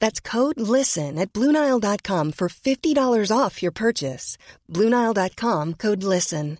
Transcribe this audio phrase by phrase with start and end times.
[0.00, 4.36] That's code LISTEN at Bluenile.com for $50 off your purchase.
[4.68, 6.58] Bluenile.com code LISTEN.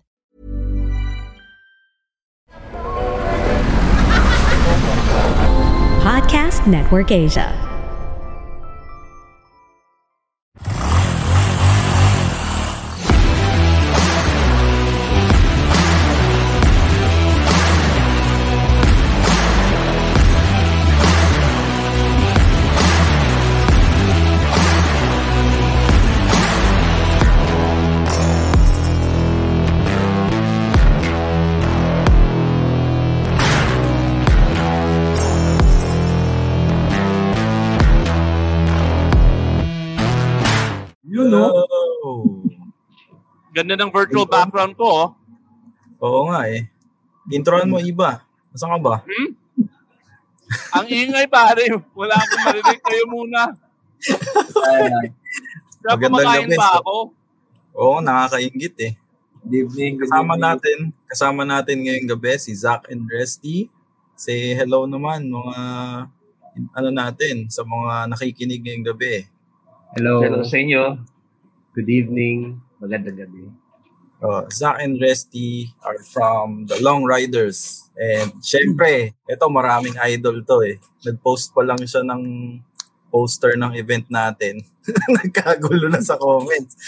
[6.01, 7.70] Podcast Network Asia.
[41.31, 41.65] No?
[43.51, 45.07] Ganda ng virtual background ko, oh.
[46.01, 46.67] Oo nga eh.
[47.29, 48.25] Introan mo iba.
[48.51, 48.95] Nasaan ka ba?
[49.05, 49.29] Hmm?
[50.75, 51.69] Ang ingay, pare.
[51.95, 52.79] Wala akong marinig.
[52.83, 53.55] Kayo muna.
[55.81, 57.13] Kaya kumakain pa ako.
[57.77, 58.93] Oo, nakakaingit eh.
[59.41, 59.93] Good evening.
[59.97, 60.43] Good Kasama evening.
[60.43, 60.77] natin,
[61.09, 63.71] kasama natin ngayong gabi si Zach and Resty.
[64.13, 65.57] Say hello naman mga
[66.77, 69.25] ano natin sa mga nakikinig ngayong gabi.
[69.97, 70.21] Hello.
[70.21, 70.99] Hello sa inyo.
[71.71, 72.59] Good evening.
[72.83, 73.47] Magandang gabi.
[74.19, 77.87] Oh, Zach and Resty are from the Long Riders.
[77.95, 80.83] And syempre, ito maraming idol to eh.
[81.07, 82.23] Nag-post pa lang siya ng
[83.07, 84.59] poster ng event natin.
[85.23, 86.75] Nagkagulo na sa comments.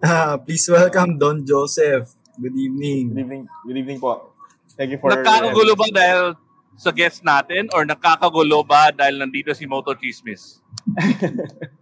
[0.00, 2.16] Ah, please welcome Don Joseph.
[2.40, 3.12] Good evening.
[3.12, 3.44] Good evening.
[3.68, 4.32] Good evening po.
[4.72, 6.40] Thank you for Nagkakagulo ba dahil
[6.72, 10.64] sa guest natin or nagkakagulo ba dahil nandito si Moto Chismis?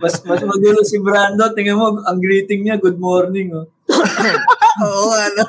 [0.00, 1.44] Mas, mas magulo si Brando.
[1.54, 3.54] Tingnan mo, ang greeting niya, good morning.
[3.54, 3.66] Oh.
[4.84, 5.42] Oo, ano?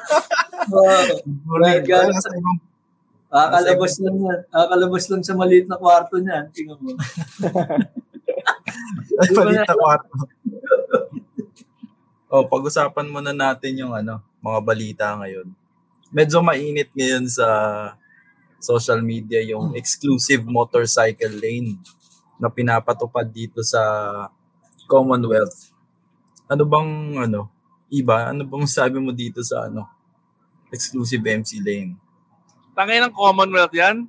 [0.70, 1.06] Wow.
[1.50, 1.82] Morning.
[1.84, 2.74] Galing Parang sa-
[3.36, 4.40] Kakalabas lang yan.
[4.48, 6.48] Kakalabas lang sa maliit na kwarto niya.
[6.56, 6.96] Tingnan mo.
[9.36, 10.16] Palit na kwarto.
[12.32, 15.52] oh, pag-usapan muna natin yung ano, mga balita ngayon.
[16.16, 17.48] Medyo mainit ngayon sa
[18.64, 21.76] social media yung exclusive motorcycle lane
[22.40, 23.82] na pinapatupad dito sa
[24.86, 25.74] Commonwealth.
[26.46, 26.92] Ano bang
[27.26, 27.50] ano,
[27.90, 29.88] iba, ano bang sabi mo dito sa ano,
[30.70, 31.98] exclusive MC lane?
[32.76, 34.06] Tangay ng Commonwealth yan.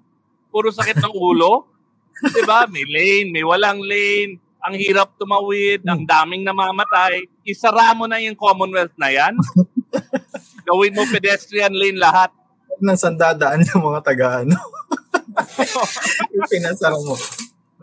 [0.51, 1.71] Puro sakit ng ulo.
[2.35, 2.67] diba?
[2.67, 4.43] May lane, may walang lane.
[4.67, 7.23] Ang hirap tumawid, ang daming namamatay.
[7.47, 9.39] Isara mo na yung Commonwealth na yan.
[10.67, 12.35] Gawin mo pedestrian lane lahat.
[12.83, 14.59] Nang sandadaan yung mga taga ano.
[16.51, 17.15] pinasara mo.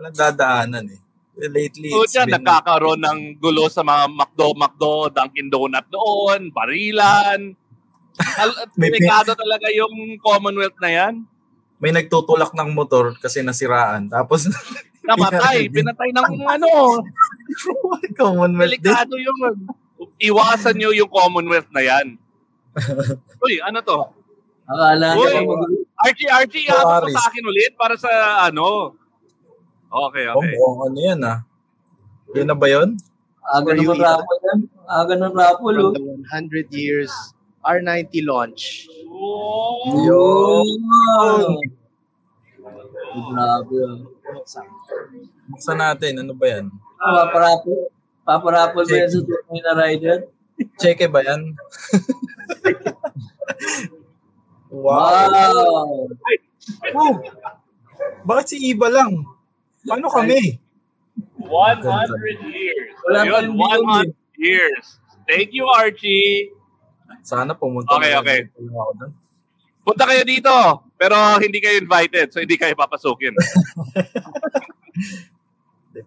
[0.03, 0.99] Walang dadaanan eh.
[1.39, 6.51] Lately, So it's dyan, been- nagkakaroon ng gulo sa mga McDo, McDo, Dunkin Donut doon,
[6.51, 7.55] barilan.
[8.35, 11.13] Al- delikado talaga yung Commonwealth na yan.
[11.79, 14.07] may nagtutulak ng motor kasi nasiraan.
[14.07, 14.51] Tapos,
[15.03, 16.99] Namatay, pinatay ng ano.
[18.13, 18.83] Commonwealth din.
[18.83, 19.39] Delikado yung
[20.19, 22.19] iwasan nyo yung Commonwealth na yan.
[23.39, 23.99] Uy, ano to?
[24.63, 25.31] Akala Uy.
[25.97, 28.11] Archie, Archie, iabot sa akin ulit para sa
[28.43, 28.95] ano.
[29.93, 30.57] Okay, Oh, okay.
[30.57, 31.39] mukhang ano yan ah.
[32.33, 32.97] Yun na ba yun?
[33.45, 34.59] Aga naman you, rapol yan.
[34.89, 35.73] Aga ng rapol.
[35.77, 35.91] Oh.
[35.93, 37.13] From the 100 years
[37.61, 38.89] R90 launch.
[39.05, 40.67] Oh, Yun.
[43.13, 43.77] Grabe.
[43.85, 43.97] oh.
[45.53, 46.25] Buksan natin.
[46.25, 46.73] Ano ba yan?
[46.97, 47.93] Ah, parapol.
[48.23, 50.17] Paparapol ba yan sa tunay na rider?
[50.81, 51.53] Cheque ba yan?
[54.73, 56.09] Wow!
[56.97, 57.13] Oh,
[58.25, 59.21] bakit si Iba lang?
[59.83, 60.59] Paano kami?
[61.39, 62.89] 100 years.
[63.03, 64.85] Yung bilog 100 years.
[65.27, 66.51] Thank you, Archie.
[67.23, 68.39] Sana pumunta Okay, na okay.
[69.83, 70.51] Punta kayo dito,
[70.95, 73.35] pero hindi kayo invited, so hindi kayo papasukin.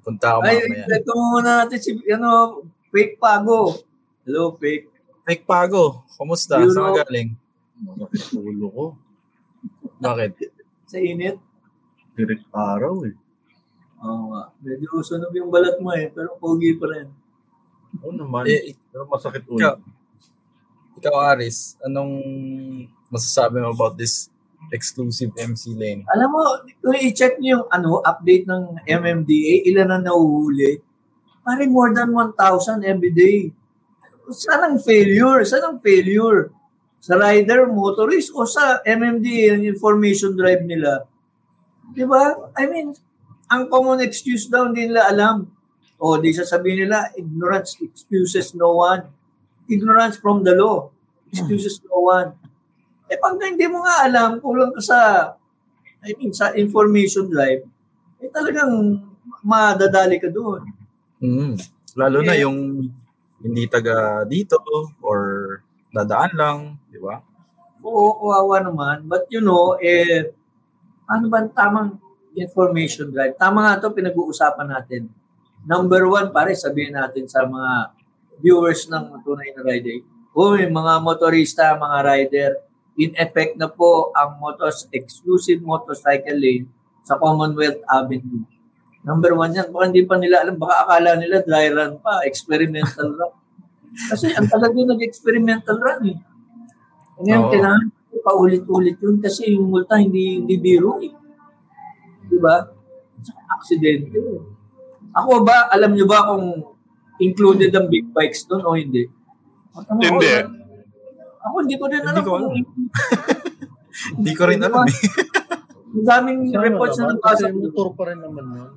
[0.04, 0.98] Punta ako Ay, mamaya.
[0.98, 3.76] ito muna natin si, ano, fake pago.
[4.26, 4.90] Hello, fake.
[5.26, 6.62] Fake Pago, kumusta?
[6.62, 6.70] Euro.
[6.70, 7.28] Saan galing?
[7.82, 8.84] Masakit ulo ko.
[9.98, 10.38] Bakit?
[10.86, 11.34] Sa init.
[12.14, 13.14] Direct araw eh.
[14.02, 14.42] Oo nga.
[14.60, 17.08] Medyo sunog yung balat mo eh, pero pogi pa rin.
[18.04, 18.44] Oo naman.
[18.44, 19.56] Eh, Pero masakit ulo.
[19.56, 19.74] ikaw,
[21.00, 22.12] ikaw Aris, anong
[23.08, 24.28] masasabi mo about this
[24.68, 26.02] exclusive MC lane?
[26.12, 26.42] Alam mo,
[26.82, 30.80] kung i-check niyo yung ano, update ng MMDA, ilan ang nahuhuli?
[31.46, 33.54] Pare more than 1,000 every day.
[34.34, 35.46] Saan ang failure?
[35.46, 36.50] Saan ang failure?
[36.98, 41.06] Sa rider, motorist, o sa MMDA, yung information drive nila?
[41.94, 42.50] Di ba?
[42.58, 42.90] I mean,
[43.46, 45.46] ang common excuse daw, hindi nila alam.
[45.96, 49.06] O, di sasabihin nila, ignorance excuses no one.
[49.70, 50.90] Ignorance from the law.
[51.32, 52.36] Excuses no one.
[53.06, 54.98] Eh, pag hindi mo nga alam, kulang ka sa
[56.06, 57.66] I mean, sa information drive,
[58.22, 58.70] eh talagang
[59.42, 60.62] madadali ka doon.
[61.18, 61.58] Mm.
[61.98, 62.86] Lalo na Eh, yung
[63.42, 64.60] hindi taga dito
[65.02, 65.20] or
[65.90, 66.58] dadaan lang,
[66.92, 67.18] di ba?
[67.82, 68.96] Oo, kawawa naman.
[69.10, 70.30] But you know, eh,
[71.10, 71.90] ano ba ang tamang
[72.36, 73.34] information drive?
[73.40, 75.08] Tama nga ito, pinag-uusapan natin.
[75.66, 77.96] Number one, pare, sabihin natin sa mga
[78.38, 79.98] viewers ng Tunay na Rider.
[80.36, 82.50] Uy, mga motorista, mga rider,
[83.00, 86.68] in effect na po ang motos, exclusive motorcycle lane
[87.08, 88.44] sa Commonwealth Avenue.
[89.00, 89.72] Number one yan.
[89.72, 90.60] Baka hindi pa nila alam.
[90.60, 93.32] Baka akala nila dry run pa, experimental run.
[94.12, 96.18] Kasi ang din nag-experimental run eh.
[97.24, 97.50] Ngayon, Oo.
[97.54, 97.86] kailangan
[98.26, 101.14] paulit-ulit yun kasi yung multa hindi, hindi biro eh.
[102.36, 102.60] Di ba?
[103.56, 104.12] Aksidente.
[104.12, 104.40] eh.
[105.16, 106.76] Ako ba, alam nyo ba kung
[107.16, 109.08] included ang big bikes doon o hindi?
[109.72, 110.28] Ako, Hindi.
[111.40, 112.36] Ako hindi ko din alam Hindi ko
[114.20, 115.00] Hindi ko rin alam eh.
[115.96, 118.70] Ang daming reports na nabasa motor pa rin naman yun.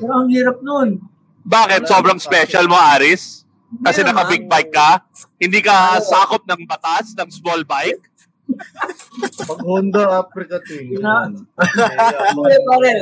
[0.00, 1.04] Pero ang hirap nun.
[1.44, 1.84] Bakit?
[1.84, 3.44] Sobrang special mo, Aris?
[3.84, 5.04] Kasi naka-big bike ka?
[5.36, 8.09] Hindi ka sakop ng batas ng small bike?
[9.46, 10.96] Pag Honda Africa Twin.
[10.96, 11.32] Ina- yan.
[12.36, 12.92] Pare, pare,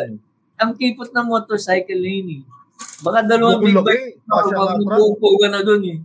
[0.59, 2.43] ang kipot ng motorcycle lane eh.
[3.03, 5.99] Baka dalawang big bike ka na dun eh.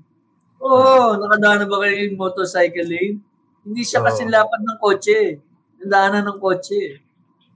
[0.64, 3.18] Oo, nakadaan na ba kayo yung motorcycle lane?
[3.64, 4.06] Hindi siya Oo.
[4.08, 5.40] kasi lapad ng kotse.
[5.84, 7.00] Nadaanan ng kotse.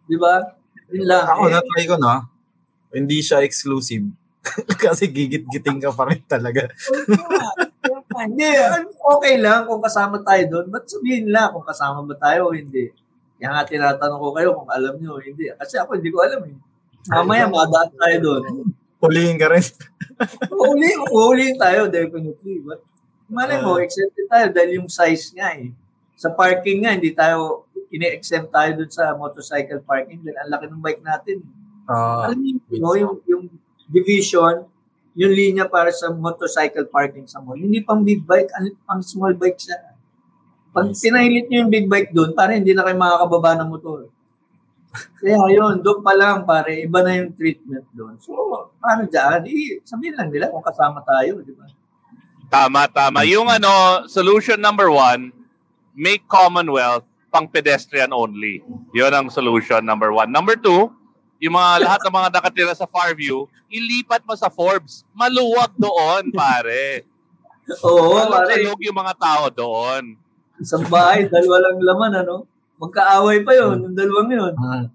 [0.07, 0.39] Di ba?
[0.91, 1.25] Yun lang.
[1.27, 2.27] Ako, Eh, na-try ko na.
[2.91, 4.07] Hindi siya exclusive.
[4.83, 6.71] Kasi gigit-giting ka pa rin talaga.
[8.17, 8.49] Hindi,
[8.97, 10.65] okay lang kung kasama tayo doon.
[10.73, 12.89] Ba't sabihin lang kung kasama ba tayo o hindi?
[13.37, 15.45] Kaya nga tinatanong ko kayo kung alam nyo o hindi.
[15.53, 16.55] Kasi ako hindi ko alam eh.
[17.07, 18.43] Mamaya madaan tayo doon.
[18.97, 19.61] Huliin ka rin.
[20.49, 22.65] Uli, uli tayo definitely.
[22.65, 22.81] But
[23.29, 23.85] malay mo, Ah.
[23.85, 25.69] exempted tayo dahil yung size nga eh.
[26.17, 30.81] Sa parking nga, hindi tayo, ini-exempt tayo dun sa motorcycle parking dahil ang laki ng
[30.81, 31.45] bike natin.
[31.85, 33.45] Ah, Alam niyo, no, yung, yung
[33.85, 34.65] division,
[35.17, 37.57] yung linya para sa motorcycle parking sa mall.
[37.57, 39.97] Hindi pang big bike, ang, pang small bike siya.
[40.69, 41.01] Pag Yes.
[41.01, 44.13] pinahilit niyo yung big bike doon, para hindi na kayo makakababa ng motor.
[45.17, 48.13] Kaya yun, doon pa lang, pare, iba na yung treatment doon.
[48.21, 48.37] So,
[48.77, 49.41] paano dyan?
[49.49, 51.65] Eh, sabihin lang nila kung kasama tayo, di ba?
[52.47, 53.25] Tama, tama.
[53.25, 55.33] Yung ano, solution number one,
[55.97, 57.03] make Commonwealth
[57.33, 58.61] pang pedestrian only.
[58.93, 60.29] Yun ang solution number one.
[60.29, 60.93] Number two,
[61.37, 65.05] yung mga lahat ng mga nakatira sa Farview, ilipat mo sa Forbes.
[65.11, 67.05] Maluwag doon, pare.
[67.81, 68.63] Oo, Maluwag pare.
[68.79, 70.17] yung mga tao doon.
[70.57, 72.35] Isang bahay, dalawa lang laman, ano?
[72.77, 74.53] Magkaaway pa yun, yung dalawang yun.
[74.55, 74.85] ah.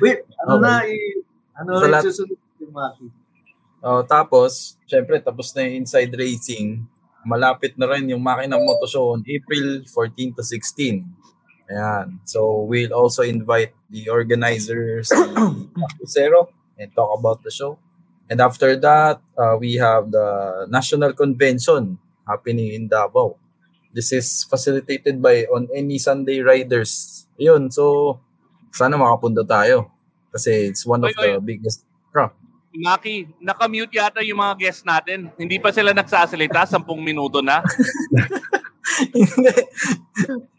[0.00, 0.62] Wait, ano Okay.
[0.62, 1.22] na, eh,
[1.54, 3.06] ano Sa rin lahat- susunod yung Maki?
[3.78, 6.82] Oh, tapos, syempre, tapos na yung inside racing.
[7.22, 11.04] Malapit na rin yung makina moto show on April 14 to 16.
[11.68, 12.24] Ayan.
[12.24, 15.12] So, we'll also invite the organizers,
[16.08, 16.48] Zero,
[16.80, 17.78] and talk about the show.
[18.28, 21.96] And after that, uh, we have the National Convention
[22.28, 23.36] happening in Davao.
[23.92, 27.24] This is facilitated by On Any Sunday Riders.
[27.40, 28.20] Yun, so
[28.68, 29.88] sana makapunta tayo.
[30.28, 32.36] Kasi it's one of Oy, the biggest crap.
[32.76, 35.32] Maki, nakamute yata yung mga guests natin.
[35.40, 37.64] Hindi pa sila nagsasalita, sampung minuto na.
[38.98, 39.54] Hindi.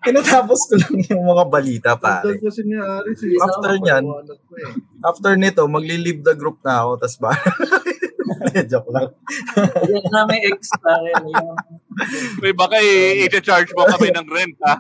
[0.06, 2.40] Tinatapos ko lang yung mga balita, pare.
[2.40, 3.36] kasi ni Aris eh.
[3.40, 4.04] After niyan,
[5.04, 7.36] after nito, magli-leave the group na ako, tas ba?
[8.72, 9.10] Joke lang.
[9.90, 10.96] Yan na may extra.
[11.04, 11.34] Yung,
[12.40, 12.80] May baka
[13.28, 14.76] i-charge mo kami ng rent, ha?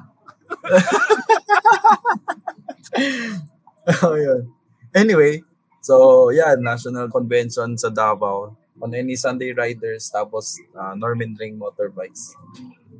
[4.07, 4.47] oh, yun.
[4.95, 5.43] Anyway,
[5.83, 12.33] so yeah, National Convention sa Davao on any Sunday riders tapos uh, Norman Ring motorbikes.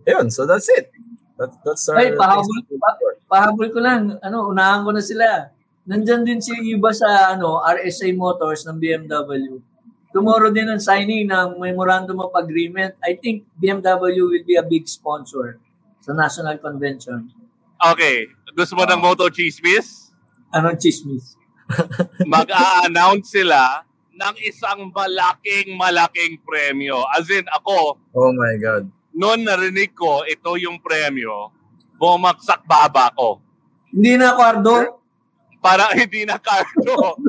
[0.09, 0.89] Ayun, so that's it.
[1.37, 2.91] That, that's our ay, pahabol, pa,
[3.29, 4.17] pahabol ko lang.
[4.25, 5.53] Ano, unahan ko na sila.
[5.85, 9.61] Nandyan din si iba sa ano RSA Motors ng BMW.
[10.09, 12.97] Tomorrow din ang signing ng Memorandum of Agreement.
[13.05, 15.61] I think BMW will be a big sponsor
[16.01, 17.29] sa National Convention.
[17.77, 18.25] Okay.
[18.57, 20.09] Gusto mo ng Moto Chismis?
[20.49, 21.37] Anong chismis?
[22.25, 27.05] Mag-a-announce sila ng isang malaking, malaking premyo.
[27.13, 28.89] As in, ako, Oh my God.
[29.19, 31.51] Noon narinig ko, ito yung premyo,
[31.99, 33.43] bumaksak baba ko.
[33.91, 35.03] Hindi na, Cardo.
[35.59, 37.19] Para hindi na cardo.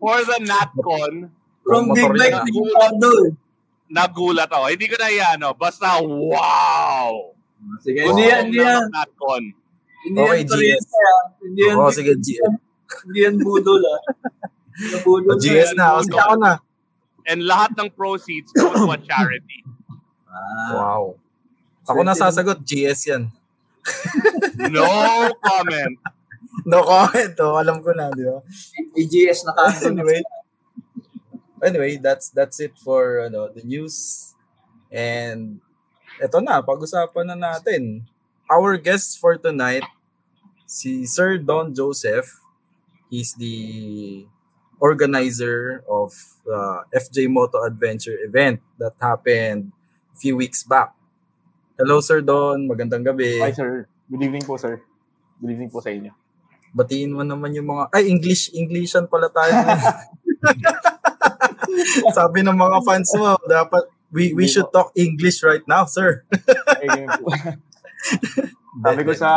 [0.00, 1.28] For the NatCon,
[1.60, 3.12] From Big Bike to Cardo.
[3.88, 4.72] nagulat ako.
[4.72, 5.52] Hindi ko na yan, no?
[5.52, 7.12] Basta, wow!
[7.80, 8.08] Sige, Wow.
[8.12, 8.82] hindi yan, hindi yan.
[8.88, 9.42] NatCon.
[10.04, 11.20] Hindi Okay, yan ah.
[11.40, 12.40] Hindi yan, Oh, sige, G-
[13.04, 14.00] hindi yan budol, ah.
[14.72, 15.32] Hindi yan budol.
[15.32, 15.96] Oh, GS na.
[15.96, 16.52] Ako na.
[17.24, 19.63] And lahat ng proceeds go to a charity.
[20.34, 21.04] Ah, Wow.
[21.86, 23.24] Ako na sasagot, GS yan.
[24.72, 24.86] No
[25.44, 25.94] comment.
[26.64, 27.34] No comment.
[27.44, 28.40] Oh, alam ko na, di ba?
[28.96, 29.92] AGS na Cardo.
[29.92, 30.20] anyway,
[31.60, 34.30] anyway, that's that's it for ano the news.
[34.88, 35.60] And
[36.22, 38.06] eto na, pag-usapan na natin.
[38.48, 39.84] Our guest for tonight,
[40.64, 42.40] si Sir Don Joseph.
[43.12, 44.24] He's the
[44.80, 46.10] organizer of
[46.42, 49.70] the FJ Moto Adventure event that happened
[50.14, 50.94] few weeks back.
[51.74, 52.70] Hello, Sir Don.
[52.70, 53.42] Magandang gabi.
[53.42, 53.90] Hi, sir.
[54.06, 54.78] Good evening po, sir.
[55.42, 56.14] Good evening po sa inyo.
[56.74, 57.90] Batiin mo naman yung mga...
[57.90, 58.50] Ay, English.
[58.54, 59.54] Englishan pala tayo.
[62.18, 66.22] Sabi ng mga fans mo, dapat we we should talk English right now, sir.
[68.84, 69.30] Sabi ko sa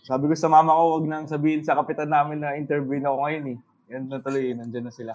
[0.00, 3.18] sabi ko sa mama ko, wag nang sabihin sa kapitan namin na interview na ako
[3.28, 3.58] ngayon eh.
[3.94, 5.12] Yan na tuloy, nandiyan na sila.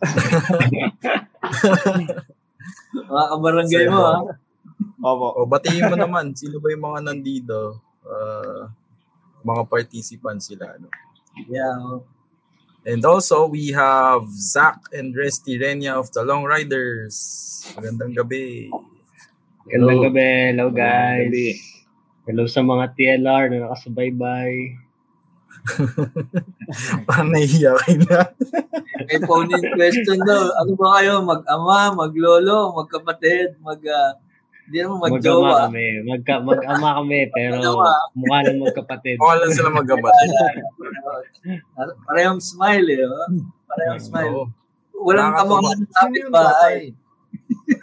[2.94, 4.20] Mga kabarangay mo, ah.
[5.04, 5.26] Opo.
[5.36, 6.32] O, batiin mo naman.
[6.32, 7.84] Sino ba yung mga nandito?
[8.00, 8.72] Uh,
[9.44, 10.80] mga participants sila.
[10.80, 10.88] Ano?
[11.44, 12.00] Yeah.
[12.84, 17.16] And also, we have Zach and Resty Renya of the Long Riders.
[17.76, 18.68] Magandang gabi.
[19.68, 20.52] Gandang gabi.
[20.52, 21.32] Hello, guys.
[22.24, 24.83] Hello sa mga TLR na nakasubaybay.
[27.06, 28.20] Parang nahihiya kayo na.
[29.08, 30.44] May phone in question daw.
[30.54, 31.20] Ano ba kayo?
[31.20, 33.80] Mag-ama, maglolo, magkapatid, mag...
[33.86, 34.12] ah,
[34.64, 35.56] Hindi naman Mag-ama magjowa.
[35.68, 35.86] kami.
[36.04, 37.90] Magka, mag-ama kami, pero Mag-ama.
[38.14, 39.16] mukha lang magkapatid.
[39.16, 40.30] Mukha lang sila magkabatid.
[42.06, 43.04] Parehong smile eh.
[43.04, 43.28] Oh.
[43.66, 44.32] Parehong smile.
[44.32, 44.44] Oo.
[45.02, 45.58] Walang Nakakatuwa.
[45.60, 46.48] kamukha ng Sino kapit yung bahay.
[46.48, 46.76] tatay?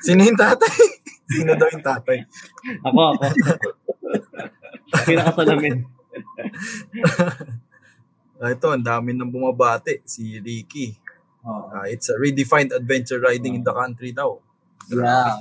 [0.01, 0.77] Sino yung tatay?
[1.27, 2.17] Sino daw yung tatay?
[2.81, 3.23] Ako, ako.
[5.05, 5.75] Pinakasalamin.
[8.41, 10.01] Ah, ito, ang dami nang bumabati.
[10.01, 10.97] Si Ricky.
[11.45, 11.69] Oh.
[11.69, 14.41] Ah, it's a redefined adventure riding in the country daw.
[14.89, 15.37] Yeah.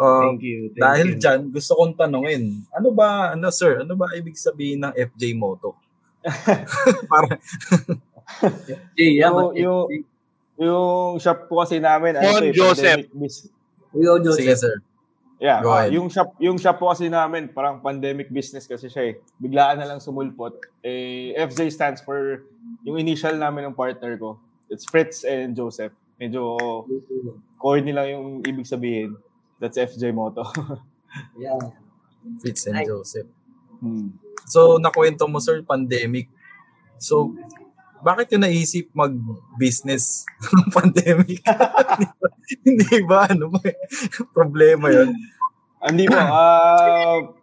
[0.00, 0.70] Ah, Thank you.
[0.72, 1.18] Thank dahil you.
[1.20, 5.76] dyan, gusto kong tanungin, ano ba, ano sir, ano ba ibig sabihin ng FJ Moto?
[7.10, 7.36] Para,
[8.96, 9.90] yeah, Yung- yung-
[10.60, 13.08] Yung shop po kasi namin, ano eh, Joseph.
[13.96, 14.44] Yo, Joseph.
[14.44, 14.74] sige sir.
[15.40, 15.96] Yeah, Go ahead.
[15.96, 19.14] yung shop yung shop po kasi namin, parang pandemic business kasi siya eh.
[19.40, 20.60] Biglaan na lang sumulpot.
[20.84, 22.44] Eh FJ stands for
[22.84, 24.36] yung initial namin ng partner ko.
[24.68, 25.96] It's Fritz and Joseph.
[26.20, 26.60] Medyo
[27.56, 29.16] corny lang yung ibig sabihin.
[29.56, 30.44] That's FJ Moto.
[31.34, 31.58] Yeah.
[32.38, 32.86] Fitz and.
[32.86, 33.26] Joseph.
[33.82, 34.14] hmm.
[34.46, 36.30] So, nakwento mo sir, pandemic.
[37.02, 37.34] So,
[37.98, 40.22] bakit yung naisip mag-business
[40.54, 41.42] ng pandemic?
[42.66, 43.30] Hindi ba?
[43.30, 43.60] Ano ba?
[44.38, 45.14] Problema yun.
[45.80, 46.18] Hindi po.
[46.18, 47.40] ah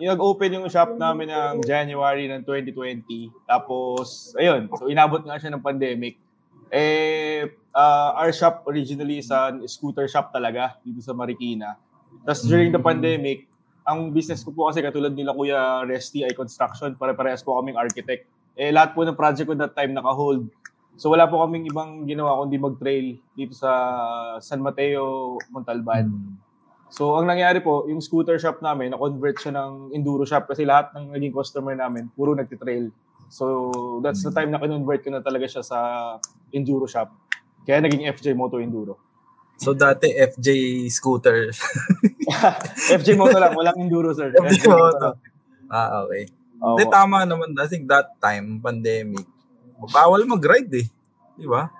[0.00, 3.28] yung nag-open yung shop namin ng January ng 2020.
[3.44, 4.72] Tapos, ayun.
[4.72, 6.16] So, inabot nga siya ng pandemic.
[6.72, 11.76] Eh, ah, our shop originally is a scooter shop talaga dito sa Marikina.
[12.24, 13.44] Tapos during the pandemic,
[13.84, 16.96] ang business ko po kasi katulad nila Kuya Resty ay construction.
[16.96, 18.24] Pare-parehas po kaming architect.
[18.56, 20.48] Eh, lahat po ng project ko that time naka-hold.
[21.00, 23.72] So wala po kaming ibang ginawa kundi mag-trail dito sa
[24.44, 26.36] San Mateo, Montalban.
[26.90, 30.90] So, ang nangyari po, yung scooter shop namin, na-convert siya ng enduro shop kasi lahat
[30.98, 32.90] ng naging customer namin, puro nagtitrail.
[33.30, 35.78] So, that's the time na kinonvert ko na talaga siya sa
[36.50, 37.14] enduro shop.
[37.62, 38.98] Kaya naging FJ Moto Enduro.
[39.54, 40.50] So, dati FJ
[40.90, 41.54] scooter.
[42.98, 44.34] FJ Moto lang, walang enduro, sir.
[44.34, 45.14] FJ Moto.
[45.70, 46.26] Ah, okay.
[46.58, 46.74] Oo.
[46.74, 47.54] Hindi, tama naman.
[47.54, 49.30] I think that time, pandemic,
[49.88, 50.86] bawal mag-ride eh.
[51.36, 51.70] Di ba?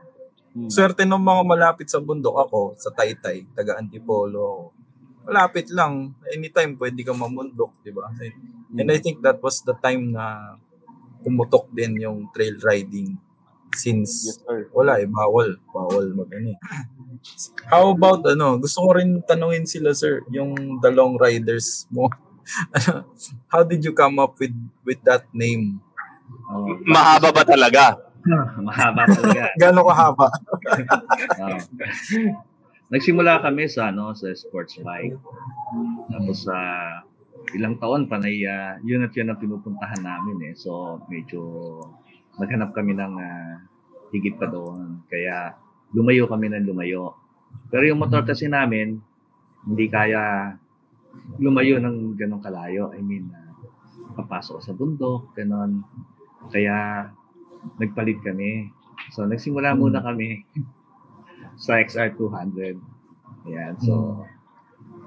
[0.67, 4.75] Swerte ng mga malapit sa bundok ako, sa Taytay, taga Antipolo.
[5.23, 6.17] Malapit lang.
[6.27, 8.11] Anytime pwede ka mamundok, di ba?
[8.75, 10.57] And I think that was the time na
[11.21, 13.15] pumutok din yung trail riding
[13.71, 14.67] since Yes, sir.
[14.75, 15.55] wala eh, bawal.
[15.71, 16.59] Bawal mag ano eh.
[17.71, 22.11] How about ano, gusto ko rin tanungin sila sir, yung the long riders mo.
[23.53, 25.79] How did you come up with with that name?
[26.51, 27.95] Oh, Mahaba ba talaga?
[28.67, 29.55] mahaba talaga.
[29.57, 30.27] Gano'ng kahaba?
[31.47, 31.59] Oo.
[32.91, 35.15] Nagsimula kami sa ano sa sports bike.
[36.11, 36.59] Tapos sa
[37.55, 40.55] ilang taon panay uh, yun at yun ang pinupuntahan namin eh.
[40.59, 41.41] So medyo
[42.37, 43.63] naghanap kami ng ah,
[44.11, 45.07] higit pa doon.
[45.07, 45.55] Kaya
[45.95, 47.15] lumayo kami ng lumayo.
[47.71, 48.99] Pero yung motor kasi namin
[49.63, 50.55] hindi kaya
[51.39, 52.91] lumayo ng ganong kalayo.
[52.91, 53.55] I mean, ah,
[54.19, 55.87] papasok sa bundok, ganon.
[56.49, 57.09] Kaya
[57.77, 58.73] nagpalit kami.
[59.13, 60.41] So nagsimula muna kami
[61.65, 62.81] sa XR200.
[63.49, 64.25] Ayan, so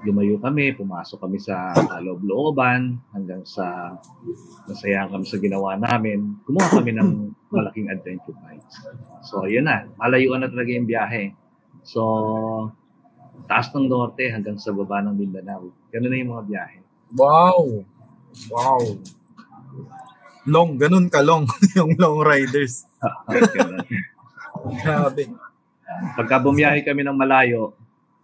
[0.04, 1.72] lumayo kami, pumasok kami sa
[2.04, 3.96] loob-looban hanggang sa
[4.68, 6.36] masaya kami sa ginawa namin.
[6.44, 7.10] Kumuha kami ng
[7.54, 8.84] malaking adventure bikes.
[9.24, 9.88] So, yun na.
[9.96, 11.32] Malayuan na talaga yung biyahe.
[11.80, 12.02] So,
[13.48, 15.72] taas ng norte hanggang sa baba ng Mindanao.
[15.88, 16.78] Ganun na yung mga biyahe.
[17.16, 17.84] Wow!
[18.52, 18.80] Wow!
[20.44, 21.48] Long, ganun ka long,
[21.78, 22.84] yung long riders.
[23.28, 23.80] Ganun.
[24.84, 25.32] Grabe.
[26.16, 27.72] Pagka bumiyahe kami ng malayo,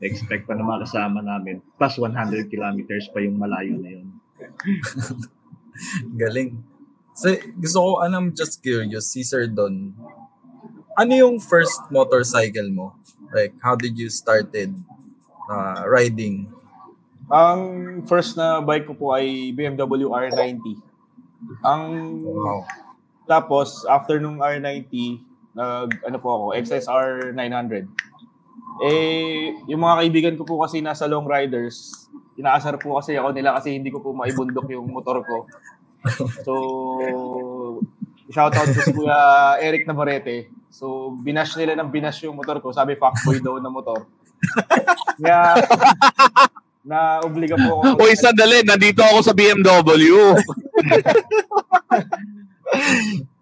[0.00, 4.08] expect pa na mga kasama namin, plus 100 kilometers pa yung malayo na yun.
[6.20, 6.60] Galing.
[7.16, 9.92] So, gusto ko, ano, I'm just curious, si Sir Don,
[10.96, 12.96] ano yung first motorcycle mo?
[13.32, 14.72] Like, how did you started
[15.48, 16.48] uh, riding?
[17.30, 17.60] Ang
[18.10, 20.89] first na bike ko po ay BMW R90.
[21.64, 21.82] Ang
[22.25, 22.64] Wow.
[23.25, 25.23] tapos after nung R90,
[25.54, 27.87] nag ano po ako, XSR 900.
[28.87, 32.09] Eh yung mga kaibigan ko po kasi nasa long riders,
[32.40, 35.45] inaasar po kasi ako nila kasi hindi ko po maibundok yung motor ko.
[36.47, 36.54] So
[38.32, 40.49] shout out ko si Kuya Eric Navarrete.
[40.71, 42.73] So binash nila ng binash yung motor ko.
[42.73, 44.06] Sabi fuckboy daw na motor.
[45.21, 45.60] Kaya
[46.84, 48.00] na obliga po ako.
[48.00, 50.16] Uy, sandali, nandito ako sa BMW.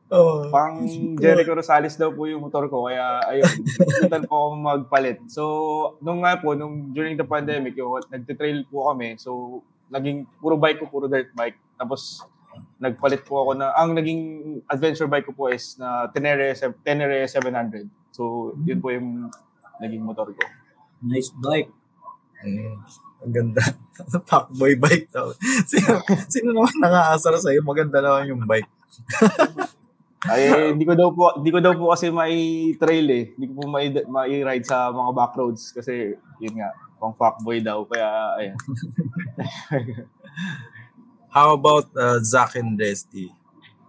[0.08, 0.48] Oh.
[0.48, 0.88] Pang
[1.20, 2.88] Jericho Rosales daw po yung motor ko.
[2.88, 5.20] Kaya, ayun, pinuntan po ako magpalit.
[5.28, 5.44] So,
[6.00, 9.20] nung nga po, nung during the pandemic, yung nagtitrail po kami.
[9.20, 9.60] So,
[9.92, 11.60] naging puro bike ko, puro dirt bike.
[11.76, 12.24] Tapos,
[12.80, 17.84] nagpalit po ako na, ang naging adventure bike ko po is na Tenere, Tenere 700.
[18.08, 19.28] So, yun po yung
[19.76, 20.40] naging motor ko.
[21.04, 21.68] Nice bike.
[22.48, 22.80] Mm,
[23.24, 23.62] ang ganda.
[24.30, 25.34] Fuckboy bike daw.
[25.70, 27.60] Sino, sino naman nakaasar sa'yo?
[27.66, 28.70] Maganda naman yung bike.
[30.26, 32.34] Ay, hindi ko daw po, hindi ko daw po kasi mai
[32.74, 33.24] trail eh.
[33.38, 37.62] Hindi ko po mai, mai ride sa mga back roads kasi yun nga, pang fuckboy
[37.62, 38.58] daw kaya ayan.
[41.30, 43.30] How about uh, Zach and Resty?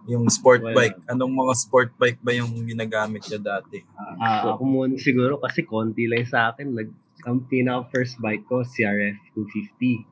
[0.06, 1.02] Yung sport Well, bike.
[1.10, 3.82] Anong mga sport bike ba yung ginagamit niya dati?
[4.22, 6.72] Ah, ako muna siguro kasi konti lang sa akin.
[6.72, 6.88] Nag,
[7.26, 10.04] ang pinaka first bike ko, CRF 250.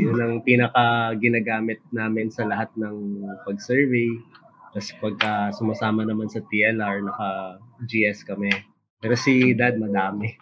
[0.00, 4.08] Yun ang pinaka ginagamit namin sa lahat ng pag-survey.
[4.72, 8.48] Tapos pagka sumasama naman sa TLR, naka GS kami.
[9.02, 10.30] Pero si dad madami.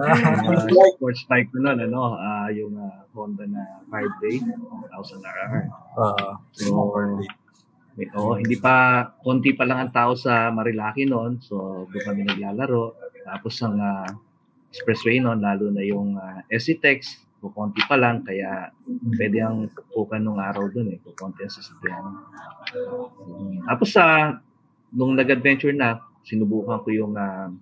[0.00, 0.64] uh,
[0.96, 5.66] sports bike ko nun, ano, ah, yung ah, Honda na hard day, 1000 RR.
[5.98, 6.70] Uh, So,
[7.94, 11.38] may, oo, hindi pa, konti pa lang ang tao sa Marilaki noon.
[11.38, 12.94] So, doon kami naglalaro.
[13.26, 14.06] Tapos ang ah,
[14.74, 17.22] expressway noon, lalo na yung uh, SCTEX,
[17.54, 18.26] konti pa lang.
[18.26, 18.74] Kaya
[19.14, 20.98] pwede ang pukan nung araw doon eh.
[21.14, 22.04] Konti ang sasakyan.
[23.22, 24.34] Mm, Tapos sa,
[24.90, 27.52] nung nag-adventure na, sinubukan ko yung ah,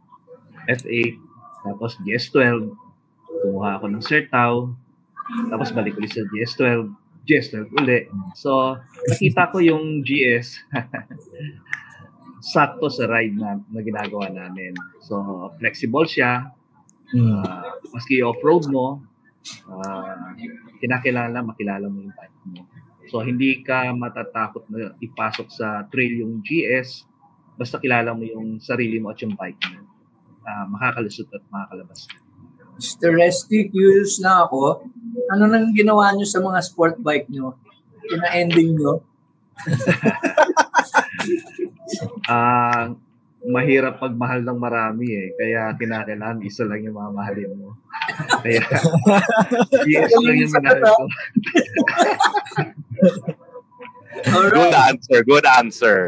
[0.71, 1.19] F8,
[1.67, 2.71] tapos GS12,
[3.43, 4.71] kumuha ako ng Sertao,
[5.51, 6.95] tapos balik ulit sa GS12,
[7.27, 8.07] GS12 uli.
[8.39, 8.79] So,
[9.11, 10.63] nakita ko yung GS
[12.55, 14.75] sakto sa ride na, na ginagawa namin.
[15.07, 16.51] So, flexible siya.
[17.13, 19.05] Uh, maski off-road mo,
[19.69, 20.33] uh,
[20.81, 22.63] kinakailangan lang makilala mo yung bike mo.
[23.13, 27.13] So, hindi ka matatakot na ipasok sa trail yung GS
[27.57, 29.85] basta kilala mo yung sarili mo at yung bike mo.
[30.43, 32.19] Uh, makakalusot at makakalabas ka.
[32.73, 33.13] Mr.
[33.15, 34.89] Resty, curious lang ako.
[35.31, 37.55] Ano nang ginawa nyo sa mga sport bike nyo?
[38.09, 38.93] Kina-ending nyo?
[42.27, 42.89] Ah,
[43.43, 45.29] mahirap pagmahal ng marami eh.
[45.35, 47.75] Kaya kinakailangan isa lang yung mamahalin mo.
[48.43, 48.63] Kaya
[49.91, 51.05] yes lang yung minahal ko.
[54.23, 55.99] Good answer, good answer.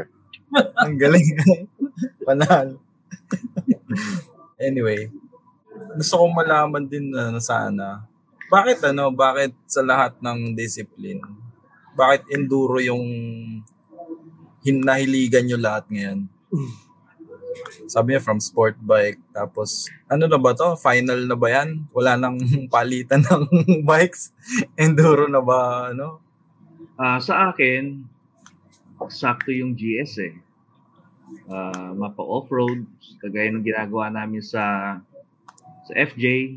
[0.84, 1.24] Ang galing.
[2.28, 2.78] Panal.
[4.60, 5.08] anyway,
[5.96, 8.04] gusto kong malaman din na ano, sana,
[8.52, 11.20] bakit ano, bakit sa lahat ng discipline,
[11.96, 13.02] bakit enduro yung
[14.62, 16.28] hinahiligan nyo lahat ngayon?
[17.86, 19.20] Sabi niya from sport bike.
[19.30, 20.74] Tapos, ano na ba to?
[20.80, 21.88] Final na ba yan?
[21.94, 22.38] Wala nang
[22.74, 23.44] palitan ng
[23.88, 24.32] bikes?
[24.78, 25.90] Enduro na ba?
[25.92, 26.22] Ano?
[26.94, 28.06] Uh, sa akin,
[29.10, 30.34] sakto yung GS eh.
[31.48, 32.86] Uh, mapa off-road,
[33.18, 34.96] kagaya ng ginagawa namin sa
[35.84, 36.56] sa FJ,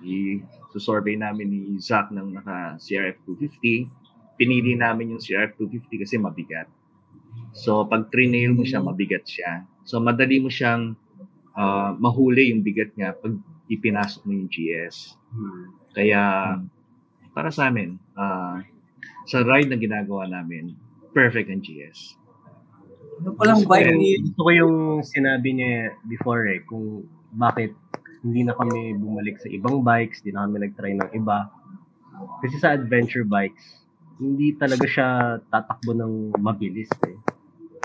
[0.00, 4.40] i-survey namin ni Zach ng naka CRF 250.
[4.40, 6.68] Pinili namin yung CRF 250 kasi mabigat.
[7.52, 9.68] So pag trinail mo siya, mabigat siya.
[9.90, 10.94] So madali mo siyang
[11.58, 13.34] uh, mahuli yung bigat niya pag
[13.66, 15.18] ipinasok mo yung GS.
[15.98, 16.22] Kaya
[17.34, 18.62] para sa amin, uh,
[19.26, 20.78] sa ride na ginagawa namin,
[21.10, 22.14] perfect ang GS.
[23.18, 24.22] Ano palang bike ni...
[24.30, 27.02] Gusto ko yung sinabi niya before eh, kung
[27.34, 27.74] bakit
[28.22, 31.50] hindi na kami bumalik sa ibang bikes, hindi na kami nag-try ng iba.
[32.46, 33.82] Kasi sa adventure bikes,
[34.22, 35.08] hindi talaga siya
[35.50, 37.09] tatakbo ng mabilis eh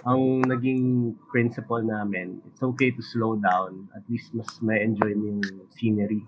[0.06, 3.90] ang naging principle namin, it's okay to slow down.
[3.98, 6.22] At least mas may enjoy mo yung scenery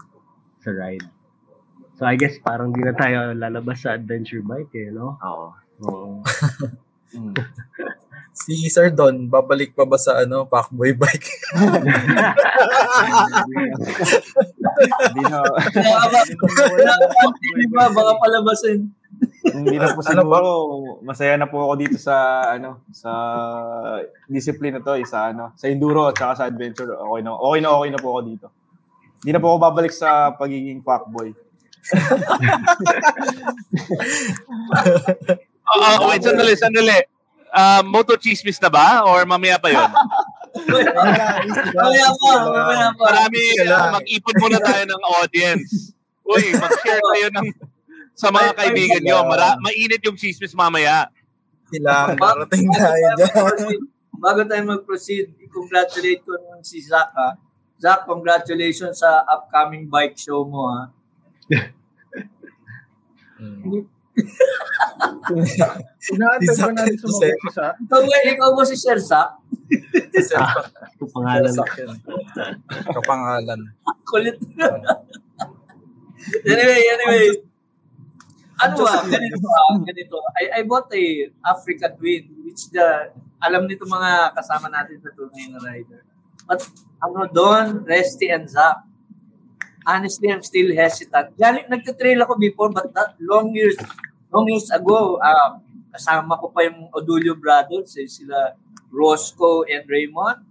[0.66, 1.06] sa ride.
[2.02, 5.22] So I guess parang di na tayo lalabas sa adventure bike eh, no?
[5.22, 5.48] Oo.
[5.86, 6.26] Oo.
[7.14, 7.38] hmm.
[8.34, 11.30] si Sir Don, babalik pa ba sa ano, Packboy bike?
[15.06, 15.42] Hindi na.
[17.94, 18.90] Baka palabasin.
[19.54, 20.50] Hindi na po siguro,
[21.04, 23.12] masaya na po ako dito sa ano, sa
[24.28, 26.92] discipline na to, eh, sa ano, sa enduro at saka sa adventure.
[26.92, 28.48] Okay na, okay na okay na po ako dito.
[29.24, 31.34] Hindi na po ako babalik sa pagiging fuckboy.
[35.66, 37.00] uh, uh, wait, sandali, sandali.
[37.48, 39.08] Uh, moto chismis na ba?
[39.08, 39.90] Or mamaya pa yun?
[40.68, 43.04] mamaya pa, mamaya pa.
[43.10, 45.96] Marami, uh, mag-ipon muna tayo ng audience.
[46.28, 47.48] Uy, mag-share kayo ng
[48.18, 49.22] sa mga ay, kaibigan nyo.
[49.30, 51.06] Mara, mainit yung chismis mamaya.
[51.70, 53.78] Sila, marating tayo dyan.
[54.18, 57.38] Bago tayo mag-proceed, congratulate ko naman si Zach ha.
[57.78, 60.90] Zach, congratulations sa upcoming bike show mo ha.
[66.08, 67.78] Inaantay ba natin sumagot si Zach?
[67.78, 68.02] Ikaw,
[68.34, 69.38] ikaw mo si Sir Zach?
[69.70, 70.74] Si Sir Zach.
[70.98, 71.54] Kapangalan.
[72.90, 73.62] Kapangalan.
[74.10, 74.42] Kulit.
[76.50, 77.30] anyway, anyway,
[78.58, 80.18] ano ba, ganito ah, ganito.
[80.38, 81.04] I, I bought a
[81.46, 86.02] Africa Twin, which the, alam nito mga kasama natin sa tunay na rider.
[86.48, 86.66] But,
[86.98, 88.82] ano doon, Resty and Zach,
[89.86, 91.38] honestly, I'm still hesitant.
[91.40, 93.78] Yan, nagtitrail ako before, but that long years,
[94.34, 95.62] long years ago, uh,
[95.94, 98.58] kasama ko pa yung Odulio brothers, eh, sila
[98.92, 100.44] Roscoe and Raymond.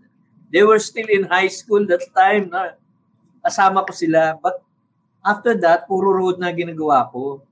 [0.52, 2.48] They were still in high school that time.
[2.48, 2.78] Na,
[3.44, 4.38] kasama ko sila.
[4.38, 4.62] But
[5.20, 7.42] after that, puro road na ginagawa ko.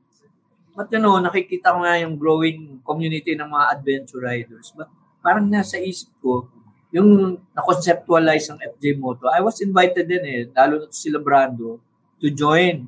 [0.74, 4.74] But you know, nakikita ko nga yung growing community ng mga adventure riders.
[4.74, 4.90] But
[5.22, 6.50] parang nasa isip ko,
[6.90, 11.78] yung na-conceptualize ng FJ Moto, I was invited din eh, lalo na sila Brando,
[12.18, 12.86] to join.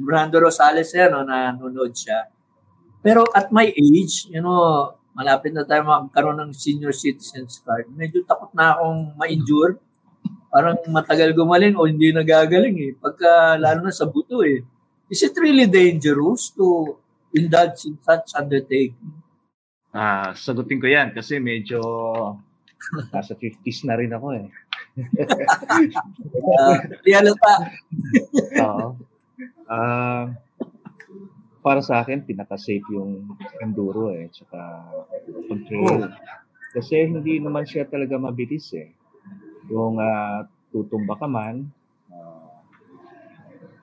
[0.00, 2.28] Brando Rosales eh, no, na nanonood siya.
[3.00, 8.24] Pero at my age, you know, malapit na tayo magkaroon ng senior citizens card, medyo
[8.24, 9.80] takot na akong ma-injure.
[10.52, 12.92] Parang matagal gumaling o hindi nagagaling eh.
[12.96, 14.60] Pagka, lalo na sa buto eh.
[15.08, 16.96] Is it really dangerous to
[17.34, 18.96] indulge in such undertaking?
[19.90, 21.82] Ah, sagutin ko 'yan kasi medyo
[23.12, 24.46] nasa 50s na rin ako eh.
[26.60, 27.52] uh, realita.
[28.64, 28.86] Oo.
[29.70, 30.24] Uh,
[31.60, 34.58] para sa akin, pinaka-safe yung enduro eh, tsaka
[35.46, 36.08] pag-trail.
[36.72, 38.90] Kasi hindi naman siya talaga mabilis eh.
[39.68, 41.68] Yung uh, tutumba ka man,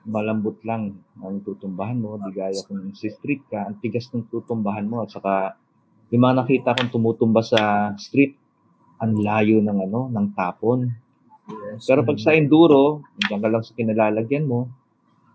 [0.08, 4.88] malambot lang ang tutumbahan mo, di gaya kung si street ka, ang tigas ng tutumbahan
[4.88, 5.54] mo at saka
[6.08, 8.32] yung mga nakita kong tumutumba sa street,
[8.98, 10.88] ang layo ng ano, ng tapon.
[11.48, 11.84] Yes.
[11.84, 14.72] Pero pag sa enduro, diyan ka lang sa kinalalagyan mo,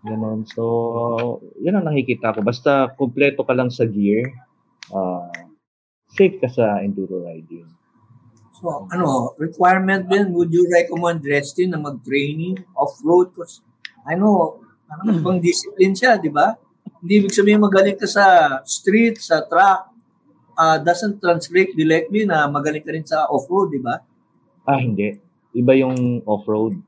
[0.02, 0.42] ganun.
[0.50, 0.62] So,
[1.62, 2.42] yan ang nakikita ko.
[2.42, 4.34] Basta kumpleto ka lang sa gear,
[4.90, 5.30] uh,
[6.10, 7.70] safe ka sa enduro riding.
[8.58, 13.34] So, ano, requirement din, would you recommend Restin na mag-training off-road?
[13.34, 13.62] Because
[14.06, 16.54] I know, ano, ibang discipline siya, di ba?
[17.04, 19.92] Hindi ibig sabihin magaling ka sa street, sa track,
[20.56, 24.00] uh, doesn't translate directly na magaling ka rin sa off-road, di ba?
[24.64, 25.20] Ah, hindi.
[25.52, 26.80] Iba yung off-road.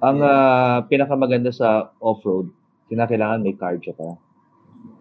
[0.00, 2.50] Ang uh, pinakamaganda sa off-road,
[2.90, 4.18] kinakailangan may cardio ka.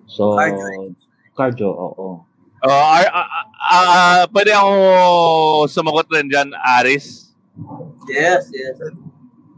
[0.05, 0.93] So, cardio,
[1.33, 2.07] cardio oo.
[2.59, 4.71] Uh, uh, uh, uh, pwede ako
[5.71, 7.31] sumagot rin dyan, Aris.
[8.05, 8.75] Yes, yes.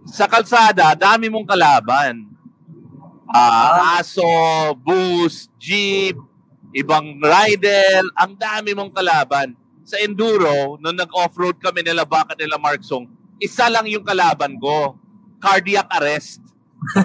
[0.07, 2.30] Sa kalsada, dami mong kalaban.
[3.31, 4.27] Ah, aso,
[4.83, 6.19] bus, jeep,
[6.75, 9.55] ibang rider, ang dami mong kalaban.
[9.87, 13.07] Sa enduro, nung nag-offroad kami nila baka nila Marksong,
[13.39, 14.99] isa lang yung kalaban ko.
[15.41, 16.43] Cardiac arrest.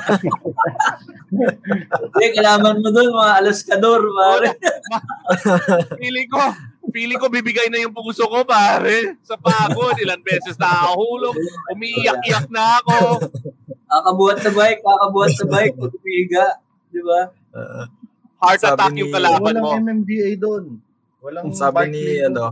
[1.31, 4.49] Hindi, kalaman mo doon, mga alaskador, pare.
[6.01, 6.43] Feeling ko,
[6.95, 9.19] feeling ko bibigay na yung puso ko, pare.
[9.27, 11.35] Sa pagod, ilan beses na hulog.
[11.75, 13.27] Umiiyak-iyak na ako.
[13.87, 16.46] Kakabuhat sa bike, kakabuhat sa bike, pag umiiga.
[16.87, 17.20] Di ba?
[18.37, 19.68] Heart Sabi attack ni- yung kalaban mo.
[19.68, 20.64] Walang MMDA doon.
[21.18, 22.29] Walang Sabi ni doon.
[22.29, 22.44] ano,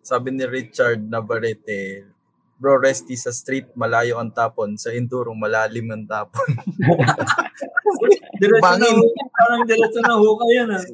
[0.00, 2.06] sabi ni Richard Navarrete,
[2.56, 4.80] Bro, resty sa street, malayo ang tapon.
[4.80, 6.48] Sa enduro, malalim ang tapon.
[8.40, 8.96] Diretso na Bangin.
[8.96, 9.26] hukay.
[9.28, 10.68] Parang diretso na hukay yan.
[10.72, 10.84] Ah.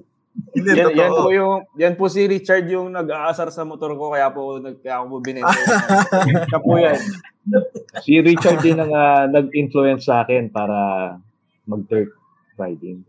[0.52, 1.00] Hindi, Yan, totoo.
[1.00, 4.78] yan po yung yan po si Richard yung nag-aasar sa motor ko kaya po nag
[4.78, 5.48] kaya ako binenta.
[6.48, 6.98] Siya po yan.
[7.98, 10.76] Si Richard din ang ah, nag-influence sa akin para
[11.64, 12.12] mag-dirt
[12.54, 13.00] riding.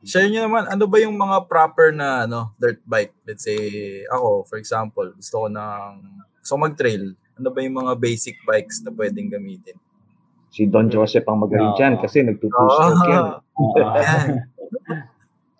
[0.00, 3.14] Share nyo naman, ano ba yung mga proper na ano, dirt bike?
[3.26, 3.58] Let's say,
[4.06, 5.90] ako, for example, gusto ko ng,
[6.38, 7.04] gusto ko mag-trail.
[7.34, 9.74] Ano ba yung mga basic bikes na pwedeng gamitin?
[10.48, 11.76] Si Don Joseph ang magaling Ah.
[11.76, 12.94] dyan kasi nagtutush Ah.
[13.04, 13.24] yan.
[13.74, 14.26] Yan.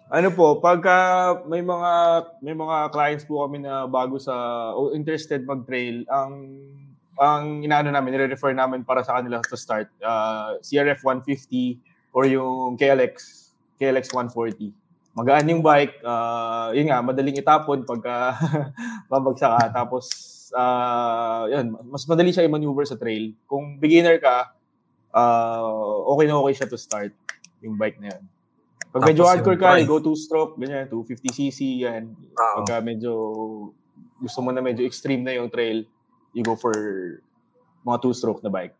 [0.09, 0.97] Ano po, pagka
[1.45, 1.93] may mga
[2.41, 4.33] may mga clients po kami na bago sa
[4.73, 6.33] o interested mag-trail, ang
[7.21, 12.81] ang inaano namin, nire-refer namin para sa kanila to start, uh, CRF 150 or yung
[12.81, 13.15] KLX,
[13.77, 14.73] KLX 140.
[15.13, 18.39] Magaan yung bike, uh, yun nga, madaling itapon pagka
[19.13, 19.65] babagsak ka.
[19.83, 20.09] Tapos,
[20.57, 23.35] uh, yun, mas madali siya i-maneuver sa trail.
[23.45, 24.57] Kung beginner ka,
[25.13, 27.13] uh, okay na okay siya to start
[27.61, 28.25] yung bike na yun.
[28.89, 32.03] Pag medyo Tapos hardcore ka, go two-stroke, ganyan, 250cc, yan.
[32.09, 32.55] Oo.
[32.63, 33.13] Pagka medyo
[34.19, 35.85] gusto mo na medyo extreme na yung trail,
[36.33, 36.73] you go for
[37.85, 38.73] mga two-stroke na bike.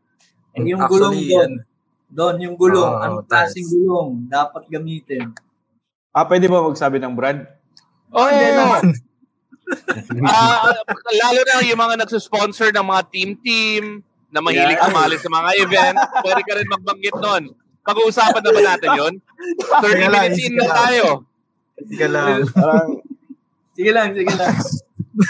[0.57, 1.53] And yung gulong Actually, doon, yan.
[2.09, 5.37] doon yung gulong, Oo, anong klaseng gulong dapat gamitin?
[6.11, 7.45] Ah, pwede ba magsabi ng brand?
[8.11, 8.83] Oh, Hindi naman.
[10.25, 10.73] Ah,
[11.13, 14.01] lalo na yung mga nagsusponsor ng mga team-team
[14.33, 15.21] na mahilig Yeah.
[15.21, 17.43] sa mga event, pwede ka rin magbanggit nun.
[17.85, 19.15] Pag-uusapan na ba natin yun?
[19.83, 20.77] 30 Sige lang, minutes in sige na lang.
[20.77, 21.05] tayo.
[21.79, 22.39] Sige lang.
[22.51, 22.91] Parang,
[23.79, 24.55] Sige lang, sige lang.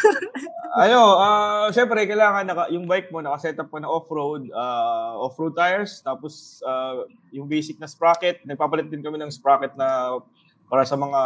[0.89, 5.53] ano, ah, syempre, kailangan naka, yung bike mo, nakaset up ka na off-road, ah, off-road
[5.53, 10.17] tires, tapos ah, yung basic na sprocket, nagpapalit din kami ng sprocket na
[10.65, 11.21] para sa mga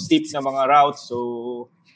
[0.00, 1.04] steep na mga routes.
[1.08, 1.16] So,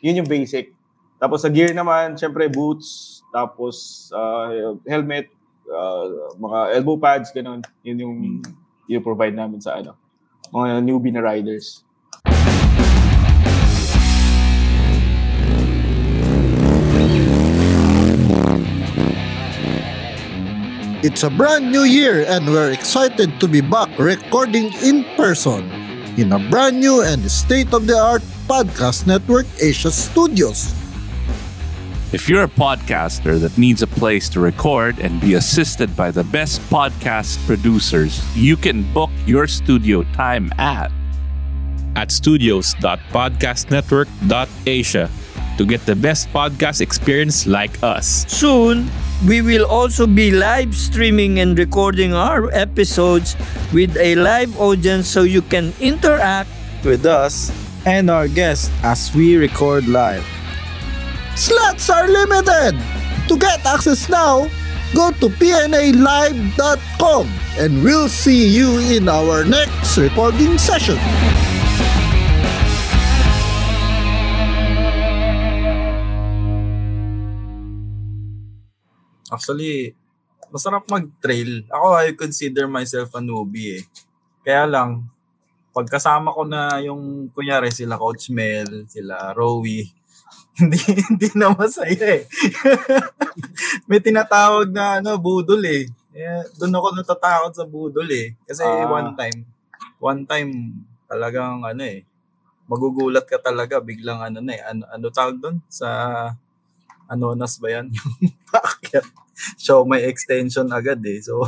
[0.04, 0.76] yun yung basic.
[1.16, 5.32] Tapos sa gear naman, syempre boots, tapos ah, helmet,
[5.70, 7.62] ah, mga elbow pads, ganun.
[7.86, 8.16] Yun yung
[8.90, 9.94] yung provide namin sa ano,
[10.50, 11.86] mga newbie na riders.
[21.00, 25.64] It's a brand new year and we're excited to be back recording in person
[26.20, 30.79] in a brand new and state of the art podcast network Asia Studios.
[32.12, 36.24] If you're a podcaster that needs a place to record and be assisted by the
[36.24, 40.90] best podcast producers, you can book your studio time at
[41.94, 45.08] at studios.podcastnetwork.asia
[45.56, 48.26] to get the best podcast experience like us.
[48.26, 48.90] Soon,
[49.28, 53.36] we will also be live streaming and recording our episodes
[53.72, 56.50] with a live audience so you can interact
[56.82, 57.52] with us
[57.86, 60.26] and our guests as we record live.
[61.40, 62.76] Slots are limited!
[63.24, 64.44] To get access now,
[64.92, 67.24] go to pnalive.com
[67.56, 71.00] and we'll see you in our next recording session.
[79.32, 79.96] Actually,
[80.52, 81.64] masarap mag-trail.
[81.72, 83.84] Ako, I consider myself a newbie eh.
[84.44, 85.08] Kaya lang,
[85.72, 89.88] pagkasama ko na yung, kunyari, sila Coach Mel, sila Rowie,
[90.60, 92.22] hindi, hindi na masaya eh.
[93.84, 95.88] May tinatawag na ano, budol eh.
[96.10, 98.36] Yeah, doon ako natatakot sa budol eh.
[98.44, 98.84] Kasi Ah.
[98.84, 99.38] one time,
[99.98, 100.50] one time,
[101.06, 102.04] talagang ano eh,
[102.66, 105.58] magugulat ka talaga, biglang ano na eh, ano, ano tawag doon?
[105.66, 105.88] Sa,
[107.06, 107.90] anonas ba yan?
[108.94, 109.08] Yung.
[109.56, 111.18] Show my extension agad eh.
[111.18, 111.40] So,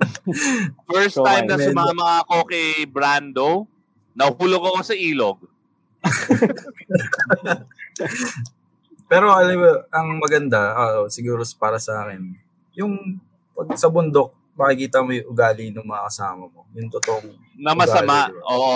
[0.90, 3.68] First So, time na medyo- sumama ako kay Brando,
[4.12, 5.38] nahulog ako sa ilog.
[9.10, 12.34] pero alam mo, ang maganda, ah, siguro para sa akin,
[12.74, 13.20] yung
[13.54, 16.66] pag sa bundok, makikita mo yung ugali ng mga kasama mo.
[16.74, 17.26] Yung totoong
[17.58, 18.30] Na masama.
[18.30, 18.38] ugali?
[18.44, 18.74] Oo.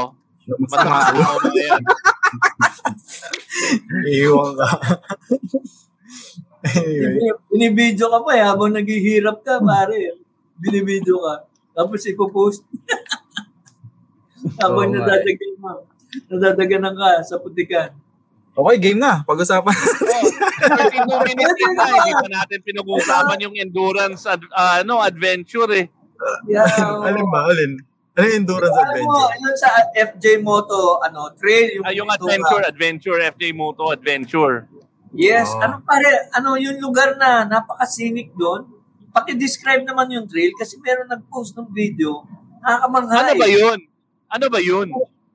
[0.48, 1.50] Na Masama masama.
[1.52, 1.82] yan.
[4.18, 4.68] Iwan ka.
[6.78, 10.18] Bini- Binibidyo ka pa eh, habang naghihirap ka, pare.
[10.58, 11.34] Binibidyo ka.
[11.74, 12.62] Tapos ipopost.
[14.58, 15.02] habang nga eh.
[15.04, 15.70] nadadagan mo.
[16.26, 17.90] Nadadaganan ka sa putikan.
[18.58, 19.22] Okay, game na.
[19.22, 19.70] Pag-usapan.
[19.70, 20.18] 52
[21.30, 25.86] minutes na, hindi pa natin pinag-uusapan yung endurance ad- ah, ano, adventure eh.
[26.44, 26.66] Yeah.
[27.06, 27.46] Alin ba?
[27.46, 27.78] Alin?
[28.12, 29.30] Ano yung endurance Alam mo, adventure?
[29.38, 34.66] yun sa FJ Moto, ano, trail, yung, Ah, yung adventure, adventure, FJ Moto Adventure.
[35.08, 35.62] Yes, Oh.
[35.62, 38.66] ano pare, ano yung lugar na napaka-scenic doon?
[39.08, 42.26] Paki-describe naman yung trail kasi meron nag-post ng video.
[42.58, 43.38] Nakakamangha Ano eh.
[43.38, 43.78] ba yun?
[44.28, 44.88] Ano ba yun?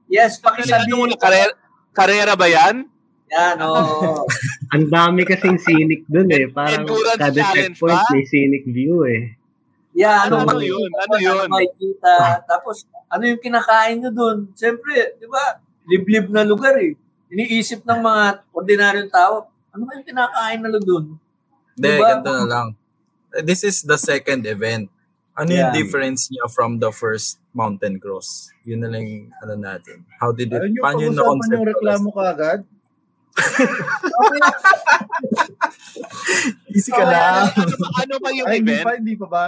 [0.05, 1.55] Yes, Ano pakisabihin mo na karera,
[1.89, 2.91] karera ba yan?
[3.33, 4.23] Yan, oo.
[4.73, 6.45] Ang dami kasing scenic dun eh.
[6.47, 8.11] Parang Endurance kada challenge checkpoint ba?
[8.11, 9.33] may scenic view eh.
[9.95, 10.89] Yan, Ano, ano, ano yun?
[10.91, 11.45] Ano yun?
[11.47, 12.13] makikita.
[12.43, 14.37] Tapos, ano yung kinakain nyo doon?
[14.53, 16.93] Siyempre, di ba, liblib na lugar eh.
[17.27, 21.17] Iniisip ng mga ordinaryong tao, ano ba yung kinakain na doon?
[21.73, 22.05] Hindi, Diba?
[22.07, 22.67] ganito na lang.
[23.35, 24.89] This is the second event.
[25.33, 25.75] Ano yung Yeah.
[25.75, 28.53] difference niya from the first mountain cross?
[28.61, 30.05] Yun na lang yung ano natin.
[30.15, 31.53] How did it, Ayun yung paano yung pag-usapan na-concept?
[31.55, 32.59] yung reklamo ka agad.
[36.69, 37.49] Easy ka Ano, lang.
[37.49, 38.85] ano, ba- ano ba yung Ay, hindi event?
[38.85, 39.43] pa, hindi pa ba?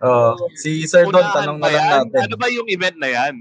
[0.00, 1.88] Oh, si Sir Don, tanong na lang yan?
[2.08, 2.20] natin.
[2.24, 3.34] Ano ba yung event na yan?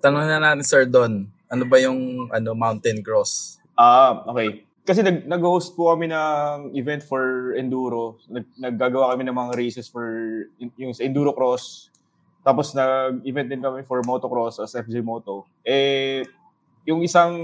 [0.00, 1.24] Tanong na natin, Sir Don.
[1.46, 3.56] Ano ba yung ano mountain cross?
[3.72, 4.66] Ah, okay.
[4.82, 8.18] Kasi nag, nag-host po kami ng event for enduro.
[8.26, 10.04] Nag, naggagawa kami ng mga races for
[10.76, 11.90] yung sa enduro cross.
[12.40, 15.46] Tapos nag-event din kami for motocross as FJ Moto.
[15.62, 16.22] Eh,
[16.86, 17.34] yung isang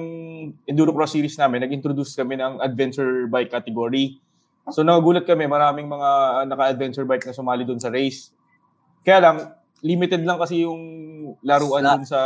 [0.64, 4.22] enduro cross series namin, nag-introduce kami ng adventure bike category.
[4.70, 8.31] So nagugulat kami, maraming mga ah, naka-adventure bike na sumali doon sa race.
[9.02, 9.37] Kaya lang,
[9.83, 10.81] limited lang kasi yung
[11.42, 12.20] laruan dun sa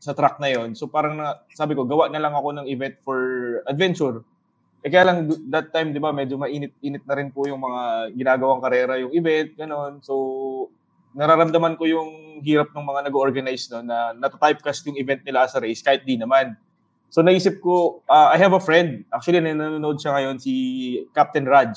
[0.00, 0.72] sa track na yon.
[0.72, 3.20] So parang na, sabi ko, gawa na lang ako ng event for
[3.68, 4.24] adventure.
[4.80, 8.64] Eh kaya lang that time, 'di ba, medyo mainit-init na rin po yung mga ginagawang
[8.64, 10.00] karera, yung event, ganon.
[10.00, 10.14] So
[11.12, 15.80] nararamdaman ko yung hirap ng mga nag-organize no na nata-typecast yung event nila sa race
[15.80, 16.56] kahit di naman.
[17.08, 19.06] So naisip ko, ah, I have a friend.
[19.08, 20.52] Actually, na- nanonood siya ngayon si
[21.12, 21.72] Captain Raj.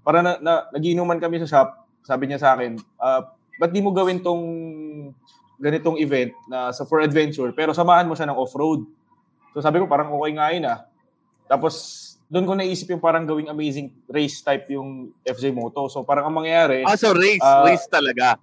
[0.00, 1.68] Para na, na nagiinuman kami sa shop,
[2.00, 3.28] sabi niya sa akin, ah,
[3.60, 4.40] ba't di mo gawin tong
[5.60, 8.80] ganitong event na sa for adventure pero samahan mo siya ng off-road.
[9.52, 10.88] So sabi ko parang okay nga yun ah.
[11.44, 11.74] Tapos
[12.30, 15.90] doon ko naisip yung parang gawing amazing race type yung FJ Moto.
[15.92, 17.44] So parang ang mangyayari Ah, so race.
[17.44, 18.40] ah, race talaga.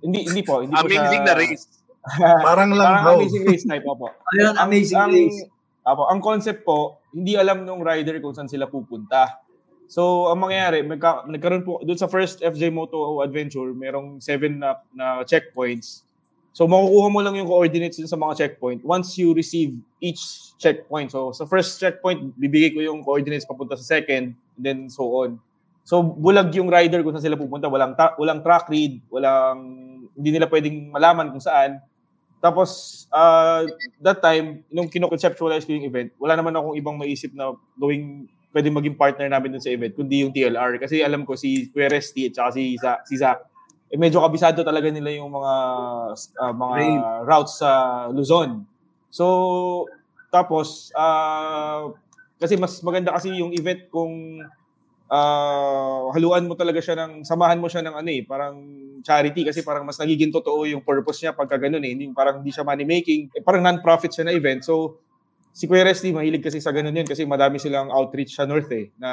[0.00, 1.64] Hindi hindi po, hindi po Amazing siya- na race.
[2.46, 4.06] Parang lang parang amazing race type po.
[4.30, 5.38] Ayun, amazing ang, race.
[5.82, 9.42] Apo, ang concept po, hindi alam nung rider kung saan sila pupunta.
[9.86, 14.74] So, ang mangyayari, magka, nagkaroon po, doon sa first FJ Moto Adventure, merong seven na,
[14.90, 16.02] na checkpoints.
[16.50, 21.14] So, makukuha mo lang yung coordinates dun sa mga checkpoint once you receive each checkpoint.
[21.14, 25.38] So, sa first checkpoint, bibigay ko yung coordinates papunta sa second, and then so on.
[25.86, 27.70] So, bulag yung rider kung saan sila pupunta.
[27.70, 29.85] Walang, ta- walang track read, walang,
[30.16, 31.78] hindi nila pwedeng malaman kung saan.
[32.40, 33.68] Tapos, uh,
[34.00, 38.72] that time, nung kino-conceptualize ko yung event, wala naman akong ibang maisip na gawing pwede
[38.72, 40.80] maging partner namin dun sa event, kundi yung TLR.
[40.80, 43.44] Kasi alam ko si Queresty at saka si, Za- si Zach,
[43.92, 45.54] eh, medyo kabisado talaga nila yung mga
[46.40, 47.02] ah, mga Rail.
[47.28, 47.70] routes sa
[48.08, 48.64] Luzon.
[49.12, 49.84] So,
[50.32, 51.92] tapos, ah,
[52.40, 54.40] kasi mas maganda kasi yung event kung
[55.12, 58.56] ah, haluan mo talaga siya ng, samahan mo siya ng ano eh, parang
[59.02, 61.92] charity kasi parang mas nagiging totoo yung purpose niya pagka ganun eh.
[61.92, 63.32] Hindi, parang hindi siya money making.
[63.34, 64.62] Eh, parang non-profit siya na event.
[64.62, 65.00] So,
[65.56, 68.92] si Kuya Resty, mahilig kasi sa ganun yun kasi madami silang outreach sa North eh,
[69.00, 69.10] na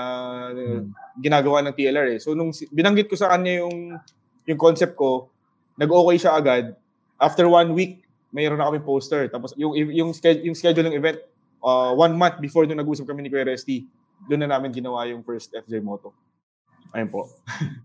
[0.51, 0.83] uh,
[1.15, 2.19] ginagawa ng TLR eh.
[2.19, 3.95] So, nung si- binanggit ko sa kanya yung,
[4.43, 5.31] yung concept ko,
[5.79, 6.75] nag-okay siya agad.
[7.15, 8.03] After one week,
[8.35, 9.31] mayroon na kami poster.
[9.31, 11.17] Tapos yung, yung, schedule, yung schedule ng event,
[11.63, 13.87] uh, one month before nung nag-usap kami ni Kuya Resty,
[14.27, 16.11] doon na namin ginawa yung first FJ Moto.
[16.91, 17.31] Ayun po.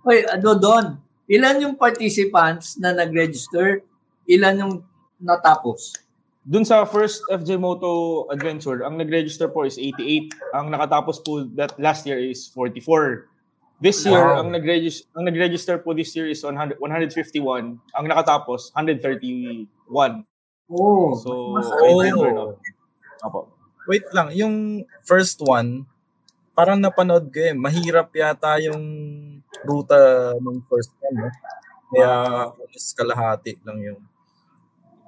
[0.08, 1.08] Wait, ano doon?
[1.29, 3.85] Ilan yung participants na nag-register?
[4.25, 4.75] Ilan yung
[5.21, 5.93] natapos?
[6.41, 10.33] Doon sa first FJ Moto Adventure, ang nag-register po is 88.
[10.57, 13.29] Ang nakatapos po that last year is 44.
[13.79, 14.41] This year, Wow.
[14.43, 17.76] ang nag-register ang nag-register po this year is 100, 151.
[17.93, 20.24] Ang nakatapos 131.
[20.66, 22.57] Oh, So, mas- Oh.
[23.20, 23.53] Apo.
[23.85, 24.55] Wait lang, yung
[25.05, 25.85] first one,
[26.53, 28.81] parang napanood ko eh, mahirap yata yung
[29.66, 31.30] ruta ng first one, no?
[31.88, 32.11] Kaya
[32.70, 34.00] just kalahati lang yung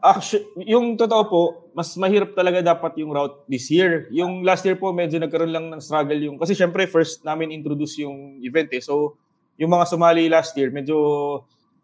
[0.01, 1.43] Actually, yung totoo po,
[1.77, 4.09] mas mahirap talaga dapat yung route this year.
[4.09, 6.41] Yung last year po, medyo nagkaroon lang ng struggle yung...
[6.41, 8.81] Kasi syempre, first namin introduce yung event eh.
[8.81, 9.21] So,
[9.61, 10.97] yung mga sumali last year, medyo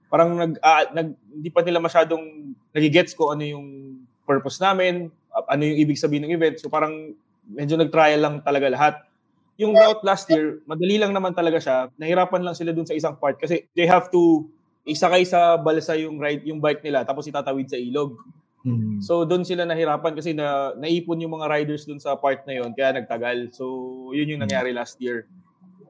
[0.09, 3.67] parang nag, ah, nag hindi pa nila masyadong nagigets ko ano yung
[4.25, 6.57] purpose namin, ah, ano yung ibig sabihin ng event.
[6.57, 7.13] So, parang
[7.45, 8.95] medyo nag-trial lang talaga lahat.
[9.57, 11.89] Yung route last year, madali lang naman talaga siya.
[11.97, 14.45] Nahirapan lang sila dun sa isang part kasi they have to
[14.87, 18.21] isakay sa balsa yung ride yung bike nila tapos itatawid sa ilog.
[18.63, 19.01] Hmm.
[19.01, 22.77] So doon sila nahirapan kasi na naipon yung mga riders dun sa part na yon
[22.77, 23.51] kaya nagtagal.
[23.57, 23.65] So
[24.13, 25.25] yun yung nangyari last year.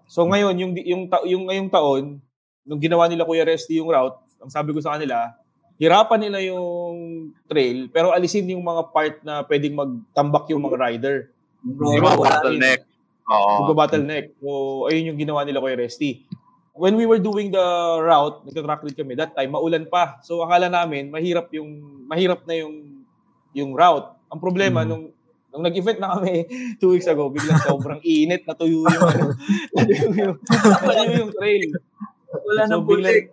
[0.06, 2.04] So ngayon yung yung ta- yung ngayong taon
[2.62, 5.34] nung ginawa nila Kuya Resty yung route, ang sabi ko sa kanila,
[5.78, 6.96] hirapan nila yung
[7.50, 11.16] trail pero alisin yung mga part na pwedeng magtambak yung mga rider.
[11.66, 12.80] Yung mga bottleneck.
[13.26, 13.50] Oo.
[13.62, 14.38] Magbo-bottleneck.
[14.38, 16.10] So, ayun yung ginawa nila kay Resty.
[16.76, 17.66] When we were doing the
[18.04, 20.20] route, nagka-track lead kami, that time, maulan pa.
[20.22, 23.02] So, akala namin, mahirap yung, mahirap na yung,
[23.56, 24.12] yung route.
[24.28, 25.10] Ang problema, nung,
[25.50, 26.44] nung nag-event na kami
[26.80, 29.32] two weeks ago, biglang sobrang init, natuyo yung, ano,
[29.74, 30.36] natuyo yung,
[30.84, 31.70] natuyo yung trail.
[32.44, 33.24] Wala So, nang putik.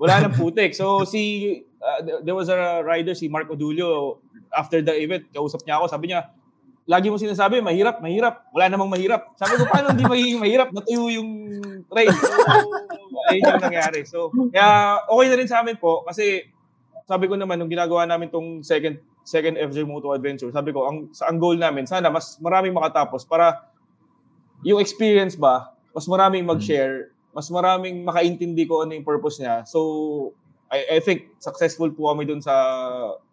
[0.00, 0.70] Wala nang putik.
[0.74, 1.22] So, si,
[1.78, 4.18] uh, there was a rider, si Marco Dulio,
[4.50, 6.26] after the event, kausap niya ako, sabi niya,
[6.90, 8.50] lagi mo sinasabi, mahirap, mahirap.
[8.50, 9.30] Wala namang mahirap.
[9.38, 10.74] Sabi ko, paano hindi magiging mahirap?
[10.74, 11.30] Natuyo yung
[11.86, 12.10] trail.
[12.10, 14.00] So, ayun yung nangyari.
[14.02, 16.50] So, kaya okay na rin sa amin po kasi
[17.06, 21.14] sabi ko naman, nung ginagawa namin tong second second FJ Moto Adventure, sabi ko, ang,
[21.14, 23.70] sa ang goal namin, sana mas maraming makatapos para
[24.66, 29.62] yung experience ba, mas maraming mag-share, mas maraming makaintindi ko ano yung purpose niya.
[29.62, 29.78] So,
[30.70, 32.54] I, I think successful po kami dun sa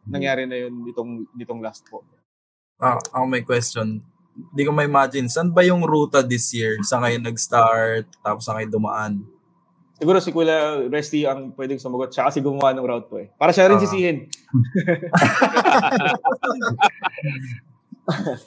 [0.05, 2.05] nangyari na yun ditong, ditong last po.
[2.77, 4.05] Ah, ako may question.
[4.37, 6.77] Hindi ko ma-imagine, saan ba yung ruta this year?
[6.85, 8.05] Saan kayo nag-start?
[8.21, 9.25] Tapos saan kayo dumaan?
[9.97, 12.13] Siguro si Kuya Resty ang pwedeng sumagot.
[12.13, 13.33] Siya kasi gumawa ng route po eh.
[13.33, 13.83] Para siya rin Ah.
[13.83, 14.17] sisihin.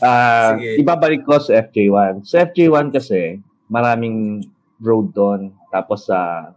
[0.01, 0.81] Ah, Sige.
[0.81, 2.25] ibabalik ko sa FJ1.
[2.25, 4.41] Sa FJ1 kasi, maraming
[4.81, 5.53] road doon.
[5.69, 6.49] Tapos sa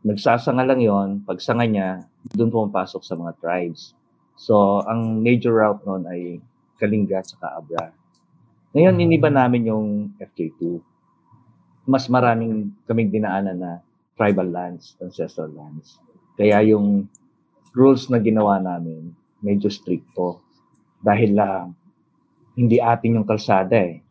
[0.00, 3.92] nagsasanga lang yon pagsanga niya, doon pumapasok sa mga tribes.
[4.40, 6.40] So, ang major route noon ay
[6.78, 7.90] Kalinga at Abra.
[8.74, 9.86] Ngayon, iniba namin yung
[10.18, 10.82] FJ2.
[11.86, 13.72] Mas maraming kaming dinaanan na
[14.18, 16.02] tribal lands, ancestral lands.
[16.34, 17.06] Kaya yung
[17.74, 20.42] rules na ginawa namin, medyo stricto.
[20.98, 21.76] Dahil lang,
[22.58, 24.02] hindi atin yung kalsada eh.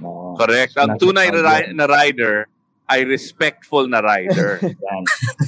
[0.00, 0.74] No, Correct.
[0.80, 1.42] Ang tunay na,
[1.76, 2.48] na rider
[2.90, 4.58] ay respectful na rider.
[4.86, 5.02] Yan.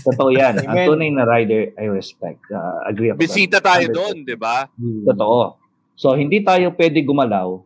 [0.06, 0.62] Totoo yan.
[0.62, 2.38] Ang tunay na rider, I respect.
[2.46, 3.18] Uh, agree ako.
[3.18, 4.70] Bisita tayo doon, di ba?
[4.78, 5.58] Totoo.
[5.94, 7.60] So, hindi tayo pwede gumalaw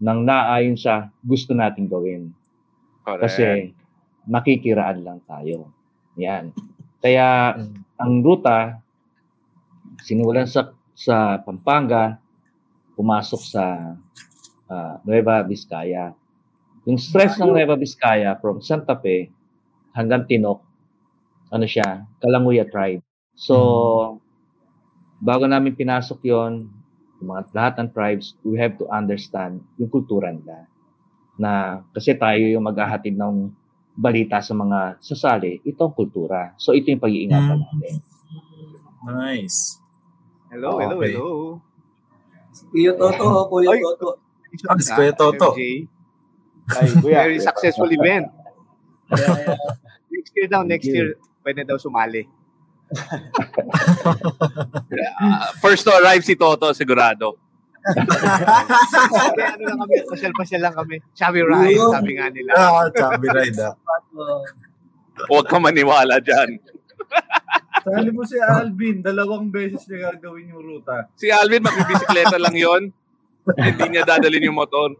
[0.00, 2.32] nang naayon sa gusto nating gawin.
[3.04, 3.22] Correct.
[3.24, 3.44] Kasi
[4.28, 5.68] nakikiraan lang tayo.
[6.16, 6.52] Yan.
[7.00, 7.56] Kaya
[7.96, 8.80] ang ruta
[10.04, 12.20] sinulan sa sa Pampanga,
[12.96, 13.96] pumasok sa
[14.68, 16.12] ah, Nueva Vizcaya.
[16.84, 19.32] Yung stress ng Nueva Vizcaya from Santa Fe
[19.96, 20.60] hanggang Tinok,
[21.48, 23.00] ano siya, Kalanguya tribe.
[23.32, 24.20] So,
[25.20, 26.68] bago namin pinasok yon
[27.20, 30.64] yung mga lahat ng tribes, we have to understand yung kultura nila.
[31.36, 33.52] Na kasi tayo yung maghahatid ng
[33.92, 36.56] balita sa mga sasali, ito ang kultura.
[36.56, 37.94] So, ito yung pag-iingatan natin.
[39.04, 39.76] Nice.
[40.48, 40.84] Hello, Okay.
[40.88, 41.28] hello, hello.
[42.72, 44.08] Kuya Toto, Kuya Ay, Toto.
[44.66, 45.48] Ah, si Kuya Toto.
[45.54, 45.86] MJ.
[46.70, 47.16] Ay, kuya.
[47.26, 48.26] Very successful event.
[50.10, 52.26] next year daw, next year, pwede daw sumali.
[55.62, 57.38] First to arrive si Toto, sigurado.
[57.80, 61.00] Kaya ano lang kami, pasyal-pasyal lang kami.
[61.16, 62.52] Chubby ride, sabi nga nila.
[62.52, 63.72] Ah, chubby ride ah.
[65.28, 66.60] Huwag ka maniwala dyan.
[67.80, 71.08] Sali mo si Alvin, dalawang beses niya gagawin yung ruta.
[71.16, 72.82] Si Alvin, magbibisikleta lang yon.
[73.56, 74.92] Hindi niya dadalhin yung motor.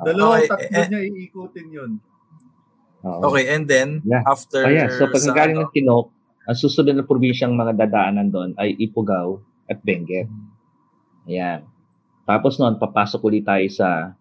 [0.00, 2.00] Dalawang Okay, tatlo eh, niya iikutin yun.
[3.04, 3.28] Oo.
[3.28, 4.24] Okay, and then, Yeah.
[4.24, 4.88] after Oh, yeah.
[4.88, 6.06] So, pag sa nanggaling ano, ng Tinok,
[6.44, 10.28] ang susunod na probinsyang mga dadaanan doon ay Ipugaw at Benguet.
[11.24, 11.64] Ayan.
[12.28, 14.12] Tapos noon, papasok ulit tayo sa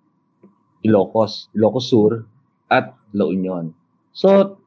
[0.84, 2.24] Ilocos, Ilocos Sur
[2.72, 3.72] at La Union.
[4.16, 4.60] So,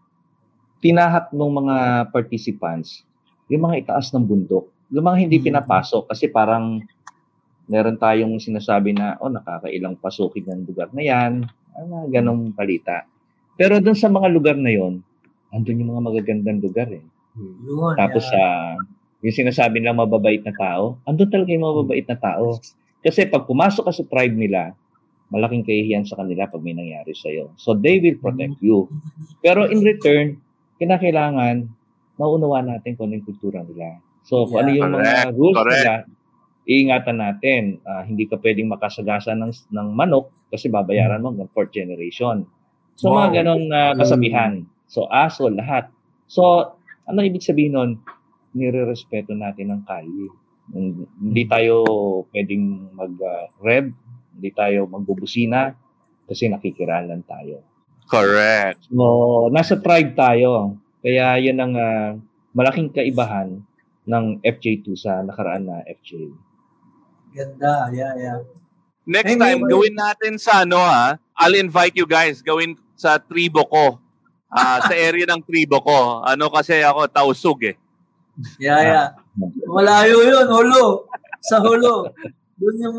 [0.84, 1.76] tinahat ng mga
[2.12, 3.04] participants
[3.48, 4.68] yung mga itaas ng bundok.
[4.92, 6.82] Yung mga hindi pinapasok kasi parang
[7.66, 11.32] meron tayong sinasabi na, oh, nakakailang pasukin ng lugar na yan.
[11.76, 13.04] Ano, ganong balita.
[13.56, 15.02] Pero doon sa mga lugar na yon,
[15.50, 17.04] andun yung mga magagandang lugar eh.
[17.36, 18.42] Yun, Tapos sa
[19.24, 22.60] yung sinasabi nilang mababait na tao, andun talaga yung mababait na tao.
[23.00, 24.76] Kasi pag pumasok ka sa tribe nila,
[25.32, 27.50] malaking kahihiyan sa kanila pag may nangyari sa iyo.
[27.58, 28.86] So they will protect you.
[29.42, 30.38] Pero in return,
[30.78, 31.66] kinakailangan
[32.16, 33.98] maunawa natin kung ano yung kultura nila.
[34.22, 35.74] So kung ano yung mga Correct, rules correct.
[35.74, 35.94] nila,
[36.66, 37.62] iingatan natin.
[37.82, 42.46] Ah, hindi ka pwedeng makasagasa ng, ng manok kasi babayaran mo hanggang fourth generation.
[42.94, 43.26] So Wow.
[43.26, 44.52] mga ganong ah, kasabihan.
[44.86, 45.90] So aso, lahat.
[46.30, 46.75] So
[47.06, 47.90] ano ibig sabihin nun?
[48.56, 50.26] Nire-respeto natin ang kali.
[51.22, 51.84] Hindi tayo
[52.34, 53.94] pwedeng mag-rev,
[54.34, 55.70] hindi tayo magbubusina,
[56.26, 57.62] kasi nakikiraan lang tayo.
[58.10, 58.90] Correct.
[58.90, 60.78] So, nasa tribe tayo.
[61.02, 62.18] Kaya yun ang ah,
[62.54, 63.62] malaking kaibahan
[64.06, 66.30] ng FJ2 sa nakaraan na FJ.
[67.34, 68.38] Ganda, yeah, yeah.
[69.06, 71.14] Next Hey, time, gawin natin sa ano ha.
[71.38, 72.42] I'll invite you guys.
[72.42, 74.02] Gawin sa tribo ko.
[74.46, 76.22] Ah, sa area ng tribo ko.
[76.22, 77.76] Ano kasi ako, tausug eh.
[78.60, 79.08] Yeah, yeah.
[79.66, 81.08] Malayo yun, hulo.
[81.42, 82.10] Sa hulo.
[82.56, 82.96] Doon yung...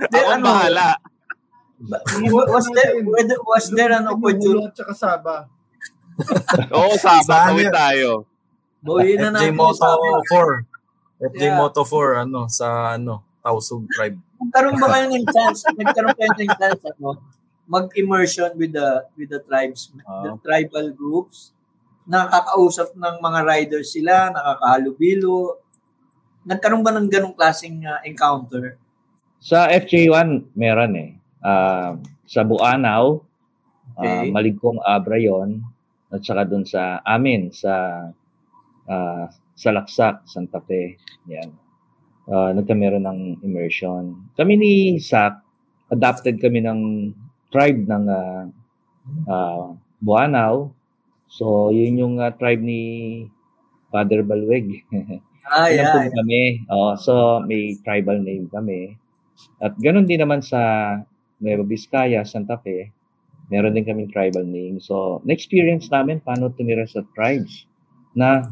[0.00, 0.86] Hindi, Ako ang bahala.
[2.52, 2.92] Was there,
[3.44, 4.68] was there an opportunity?
[4.68, 5.36] At saka Saba.
[6.76, 8.28] Oo, Saba, gawin tayo.
[8.80, 10.12] Bawiin na FJ Moto sa amin.
[11.20, 11.32] 4.
[11.36, 11.56] FJ Yeah.
[11.56, 14.16] Moto 4, ano, sa, ano, Tausug Tribe.
[14.40, 15.68] Nagkaroon ba kayo ng chance?
[15.68, 17.08] Nagkaroon kayo ng chance ano?
[17.70, 21.54] Mag-immersion with the with the tribes, the tribal groups.
[22.10, 25.62] Nakakausap ng mga riders sila, nakakahalubilo.
[26.42, 28.74] Nagkaroon ba ng ganong klaseng uh, encounter?
[29.38, 31.10] Sa FJ1, meron eh.
[31.40, 31.94] Ah,
[32.26, 33.28] sa Buanaw, ah,
[34.00, 34.32] Okay.
[34.32, 35.60] Maligkong Abra yon
[36.08, 38.08] at saka dun sa amin, sa
[38.90, 40.96] ah, sa Laksak, Santa Fe.
[41.28, 41.52] Yan.
[42.24, 44.30] Uh, nagkameron ng immersion.
[44.38, 45.42] Kami ni Sak,
[45.92, 47.12] adopted kami ng
[47.50, 48.42] tribe ng ah,
[49.28, 49.66] ah,
[50.00, 50.72] Buanaw.
[51.30, 52.80] So, yun yung ah, tribe ni
[53.92, 54.86] Father Balweg.
[55.46, 56.64] Ah, yeah, kami.
[56.70, 58.96] Oh, so, may tribal name kami.
[59.60, 60.58] At ganun din naman sa
[61.42, 62.92] Nueva Vizcaya, Santa Fe.
[63.50, 64.78] Meron din kaming tribal name.
[64.78, 67.66] So, na-experience namin paano tumira sa tribes
[68.14, 68.46] na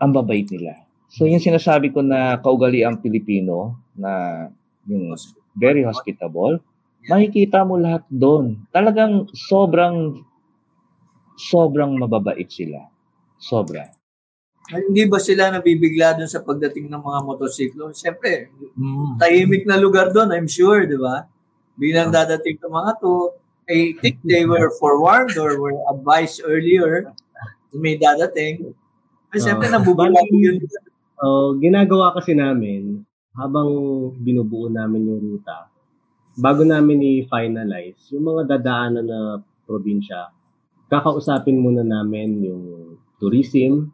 [0.00, 0.88] ang babait nila.
[1.12, 4.46] So, yung sinasabi ko na kaugali ang Pilipino na
[4.88, 5.12] yung
[5.58, 6.60] very hospitable,
[7.08, 8.62] makikita mo lahat doon.
[8.70, 10.22] Talagang sobrang
[11.38, 12.90] sobrang mababait sila.
[13.38, 13.86] Sobra.
[14.68, 17.88] Hindi ba sila nabibigla doon sa pagdating ng mga motosiklo?
[17.96, 18.52] Siyempre,
[19.16, 21.24] tahimik na lugar doon, I'm sure, di ba?
[21.78, 23.32] Bilang dadating ng mga to,
[23.70, 27.12] I think they were forewarned or were advised earlier
[27.76, 28.72] may dadating.
[29.28, 29.76] Ay, siyempre, Ah.
[29.76, 30.56] nabubulabog yun.
[31.20, 33.04] Oh, ginagawa kasi namin
[33.36, 33.68] habang
[34.18, 35.68] binubuo namin yung ruta,
[36.38, 39.20] bago namin i-finalize yung mga dadaanan na
[39.66, 40.30] probinsya,
[40.86, 42.64] kakausapin muna namin yung
[43.18, 43.90] tourism,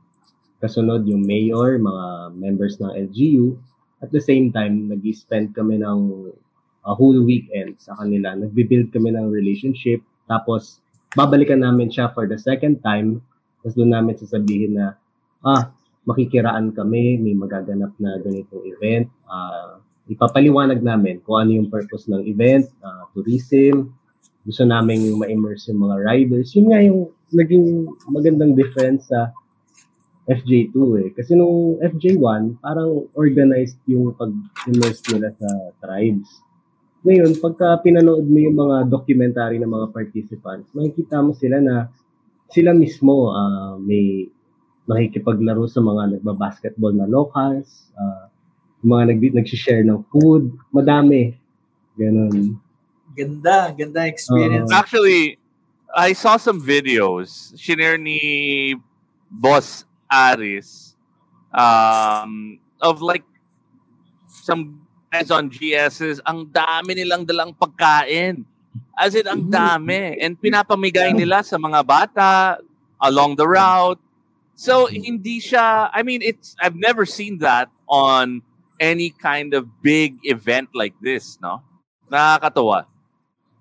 [0.61, 3.57] kasunod yung mayor, mga members ng LGU.
[4.05, 6.01] At the same time, nag spend kami ng
[6.85, 8.37] a whole weekend sa kanila.
[8.37, 10.05] Nagbe-build kami ng relationship.
[10.29, 10.85] Tapos,
[11.17, 13.25] babalikan namin siya for the second time.
[13.65, 15.01] Tapos doon namin sasabihin na,
[15.41, 15.73] ah,
[16.05, 19.09] makikiraan kami, may magaganap na ganitong event.
[19.25, 23.93] Ah, ipapaliwanag namin kung ano yung purpose ng event, ah, tourism,
[24.45, 26.53] gusto naming ma-immerse yung mga riders.
[26.53, 29.33] Yun nga yung naging magandang difference sa
[30.29, 31.09] FJ2 eh.
[31.17, 35.49] Kasi nung FJ1, parang organized yung pag-immerse nila sa
[35.81, 36.29] tribes.
[37.05, 41.93] Ngayon, pagka pinanood mo yung mga documentary ng mga participants, makikita mo sila na
[42.49, 44.29] sila mismo ah, may
[44.85, 48.24] nakikipaglaro sa mga nagbabasketball na locals, yung
[48.85, 51.35] mga nag nag-share ng food, madami.
[51.97, 52.61] Ganun.
[53.17, 54.69] Ganda, ganda experience.
[54.69, 55.39] Actually,
[55.95, 57.55] I saw some videos.
[57.57, 58.75] Shinare ni
[59.31, 60.95] Boss Aris
[61.55, 63.25] um, of like
[64.27, 66.21] some guys on GS's.
[66.27, 68.45] Ang dami nilang dalang pagkain.
[68.99, 70.19] As in, ang dami.
[70.19, 72.59] And pinapamigay nila sa mga bata
[72.99, 74.03] along the route.
[74.55, 78.43] So, hindi siya, I mean, it's, I've never seen that on
[78.81, 81.63] any kind of big event like this, no?
[82.11, 82.87] Nakakatawa.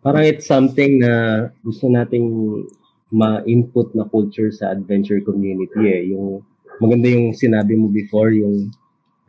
[0.03, 2.27] Parang it's something na gusto nating
[3.13, 6.01] ma-input na culture sa adventure community eh.
[6.11, 6.43] Yung
[6.81, 8.73] maganda yung sinabi mo before, yung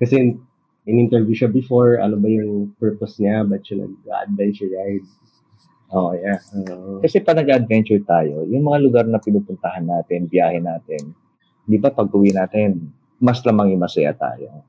[0.01, 0.35] kasi
[0.85, 5.07] in-interview siya before, ano ba yung purpose niya, ba't siya nag-adventure ride?
[5.95, 6.41] Oh, yeah.
[6.53, 11.15] Uh, Kasi pag nag-adventure tayo, yung mga lugar na pinupuntahan natin, biyahe natin,
[11.65, 14.65] di ba pag uwi natin, mas lamang yung masaya tayo.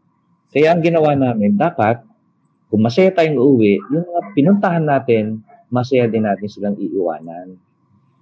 [0.55, 1.99] Kaya ang ginawa namin, dapat,
[2.71, 7.59] kung masaya tayong uuwi, yung mga pinuntahan natin, masaya din natin silang iiwanan.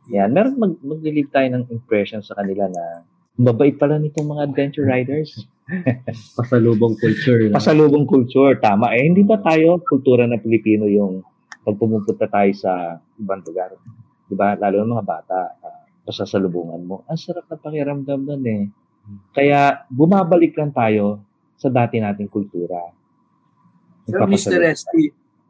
[0.10, 3.06] Yan, meron mag mag-leave tayo ng impression sa kanila na
[3.38, 5.46] mabait pala nitong mga adventure riders.
[6.42, 7.54] Pasalubong culture.
[7.54, 7.54] no?
[7.54, 8.98] Pasalubong culture, tama.
[8.98, 11.22] Eh, hindi ba tayo, kultura ng Pilipino yung
[11.62, 13.78] pag pumupunta tayo sa ibang lugar?
[14.26, 14.58] Di ba?
[14.58, 17.06] Lalo ng mga bata, uh, pasasalubungan mo.
[17.06, 18.64] Ang sarap na pakiramdam nun eh.
[19.38, 21.22] Kaya bumabalik lang tayo
[21.58, 22.80] sa dati nating kultura.
[24.04, 24.60] Sir, Mr.
[24.76, 24.92] ST,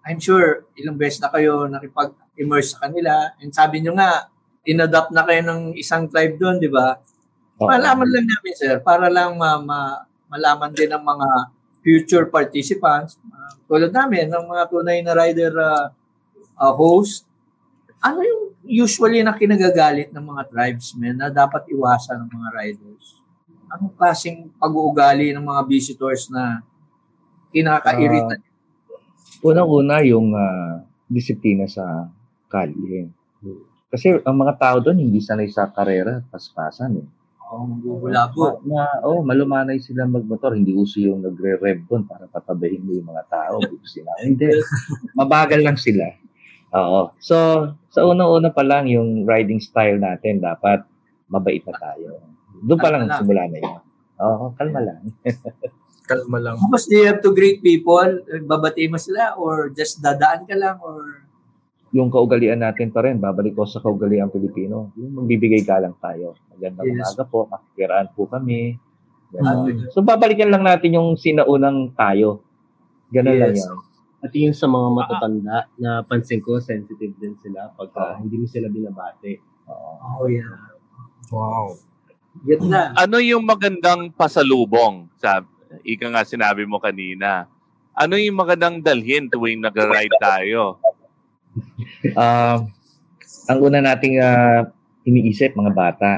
[0.04, 3.34] I'm sure ilang beses na kayo nakipag-immerse sa kanila.
[3.40, 4.30] And sabi nyo nga,
[4.68, 7.00] in-adopt na kayo ng isang tribe doon, di ba?
[7.60, 7.68] Oo.
[7.68, 11.28] Malaman lang namin, sir, para lang ma- ma- malaman din ng mga
[11.84, 15.92] future participants, uh, tulad namin, ng mga tunay na rider uh,
[16.58, 17.28] uh, host,
[18.00, 23.23] ano yung usually na kinagagalit ng mga tribesmen na dapat iwasan ng mga riders?
[23.74, 26.62] Anong klaseng pag-uugali ng mga visitors na
[27.50, 28.38] kinakairita?
[28.38, 32.08] Uh, Unang-una yung uh, disiplina sa
[32.46, 33.10] kalye.
[33.90, 37.08] Kasi ang mga tao doon hindi sanay sa karera, paspasan eh.
[37.54, 38.66] Oh, magbubulabo.
[38.66, 40.58] Ma, oh, malumanay sila magmotor.
[40.58, 43.62] Hindi uso yung nagre-rev doon para patabahin mo yung mga tao.
[43.86, 44.10] sila.
[44.26, 44.50] Hindi.
[45.14, 46.10] Mabagal lang sila.
[46.74, 47.14] Oo.
[47.22, 47.38] So,
[47.94, 50.82] sa unang-una pa lang, yung riding style natin, dapat
[51.30, 52.33] mabait na tayo.
[52.64, 53.78] Doon pa lang, simula na yun.
[54.24, 55.00] Oo, kalma lang.
[56.10, 56.56] kalma lang.
[56.72, 58.24] Mas do you have to greet people?
[58.48, 59.36] Babati mo sila?
[59.36, 60.80] Or just dadaan ka lang?
[60.80, 61.24] Or
[61.94, 66.34] yung kaugalian natin pa rin, babalik ko sa kaugalian Pilipino, yung magbibigay galang tayo.
[66.50, 67.14] Magandang yes.
[67.14, 68.82] umaga po, makikiraan po kami.
[69.34, 72.42] Uh, so babalikan lang natin yung sinaunang tayo.
[73.14, 73.42] Ganun yes.
[73.46, 73.74] lang yan.
[74.26, 78.50] At yung sa mga matatanda, na pansin ko, sensitive din sila pag uh, hindi mo
[78.50, 79.38] sila binabate.
[79.70, 80.74] Oh, yeah.
[81.30, 81.78] Wow.
[82.42, 82.90] Get na.
[82.98, 85.06] Ano yung magandang pasalubong?
[85.22, 85.46] Sabi,
[85.86, 87.46] ika nga sinabi mo kanina.
[87.94, 90.82] Ano yung magandang dalhin tuwing nag-ride tayo?
[92.18, 92.58] uh,
[93.46, 94.66] ang una nating uh,
[95.06, 96.12] iniisip, mga bata.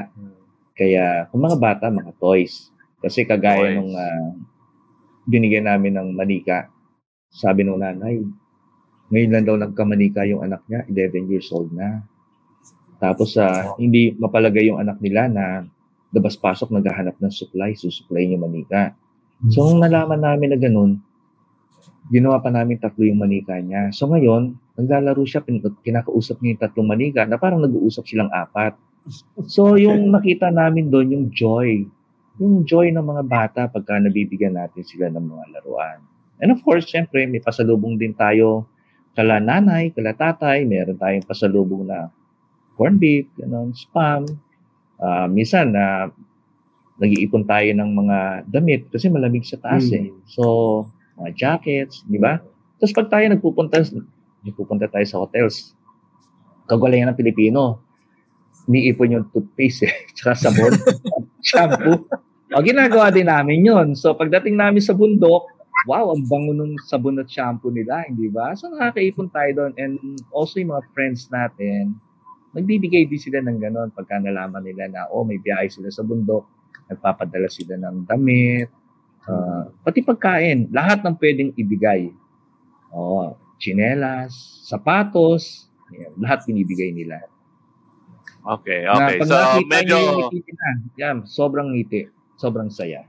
[0.72, 2.72] Kaya, kung mga bata, mga toys.
[3.04, 3.76] Kasi kagaya toys.
[3.76, 4.32] nung uh,
[5.28, 6.72] binigyan namin ng manika,
[7.28, 8.24] sabi nung nanay,
[9.12, 12.00] ngayon lang daw nagkamanika yung anak niya, 11 years old na.
[12.96, 15.44] Tapos, uh, hindi mapalagay yung anak nila na
[16.14, 18.94] labas-pasok naghahanap ng supply, susupply yung manika.
[19.52, 21.02] So, nung nalaman namin na ganun,
[22.06, 23.90] ginawa pa namin tatlo yung manika niya.
[23.90, 25.42] So ngayon, naglalaro siya,
[25.82, 28.78] kinakausap niya yung tatlong manika na parang nag-uusap silang apat.
[29.50, 31.82] So yung nakita namin doon, yung joy.
[32.38, 35.98] Yung joy ng mga bata pagka nabibigyan natin sila ng mga laruan.
[36.38, 38.68] And of course, syempre, may pasalubong din tayo
[39.16, 42.12] kala nanay, kala tatay, meron tayong pasalubong na
[42.76, 44.28] corn beef, ganun, spam.
[44.96, 46.14] Uh, minsan na uh,
[46.96, 48.18] nag-iipon tayo ng mga
[48.48, 49.96] damit kasi malamig sa taas mm.
[50.00, 50.06] eh.
[50.24, 50.44] So,
[51.20, 52.40] mga jackets, di ba?
[52.80, 53.84] Tapos pag tayo nagpupunta,
[54.44, 55.76] nagpupunta tayo sa hotels,
[56.68, 57.80] kagalayan ng Pilipino,
[58.66, 60.72] niipon yung toothpaste eh, tsaka sabon,
[61.40, 62.04] shampoo.
[62.54, 63.86] O, ginagawa din namin yun.
[63.98, 65.50] So, pagdating namin sa bundok,
[65.86, 68.54] wow, ang bango nung sabon at shampoo nila, hindi ba?
[68.54, 69.72] So, nakakaipon tayo doon.
[69.76, 69.92] And
[70.30, 71.98] also, yung mga friends natin,
[72.56, 76.48] nagbibigay din sila ng ganon pagka nalaman nila na, oh, may biyahe sila sa bundok,
[76.88, 78.72] nagpapadala sila ng damit,
[79.26, 82.14] Uh, pati pagkain, lahat ng pwedeng ibigay.
[82.94, 87.26] Oh, chinelas, sapatos, yan, lahat binibigay nila.
[88.46, 89.18] Okay, okay.
[89.18, 90.30] Na, so, medyo...
[90.30, 92.06] Na, yan, sobrang ngiti.
[92.38, 93.02] Sobrang saya.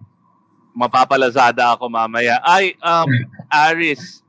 [0.73, 2.41] Mapapalazada ako mamaya.
[2.41, 3.05] Ay, um,
[3.45, 4.25] Aris,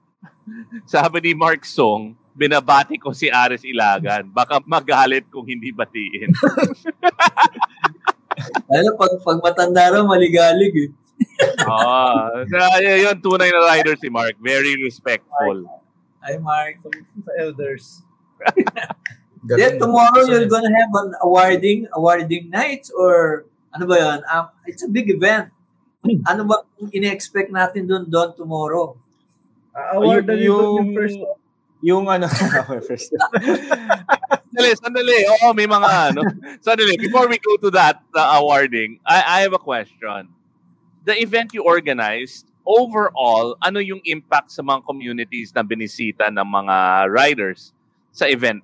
[0.84, 4.30] sabi ni Mark Song, binabati ko si Aris Ilagan.
[4.30, 6.30] Baka magalit kung hindi batiin.
[8.70, 10.88] Ano, pag, pag matanda raw, maligalig eh
[11.66, 14.36] oh, so, yun, tunay na rider si Mark.
[14.38, 15.66] Very respectful.
[16.22, 16.78] Hi, Mark.
[17.24, 18.02] Sa elders.
[19.48, 24.20] Then tomorrow you're gonna have an awarding awarding night or ano ba yan?
[24.26, 25.54] Um, it's a big event.
[26.26, 28.98] Ano ba ini-expect natin doon doon tomorrow?
[29.72, 31.18] Uh, award yung, yung, yung first
[31.84, 32.26] yung ano
[32.88, 33.14] first
[34.50, 36.26] sandali sandali oo may mga ano
[36.64, 40.26] sandali before we go to that the awarding I I have a question
[41.08, 47.08] the event you organized, overall, ano yung impact sa mga communities na binisita ng mga
[47.08, 47.72] riders
[48.12, 48.60] sa event?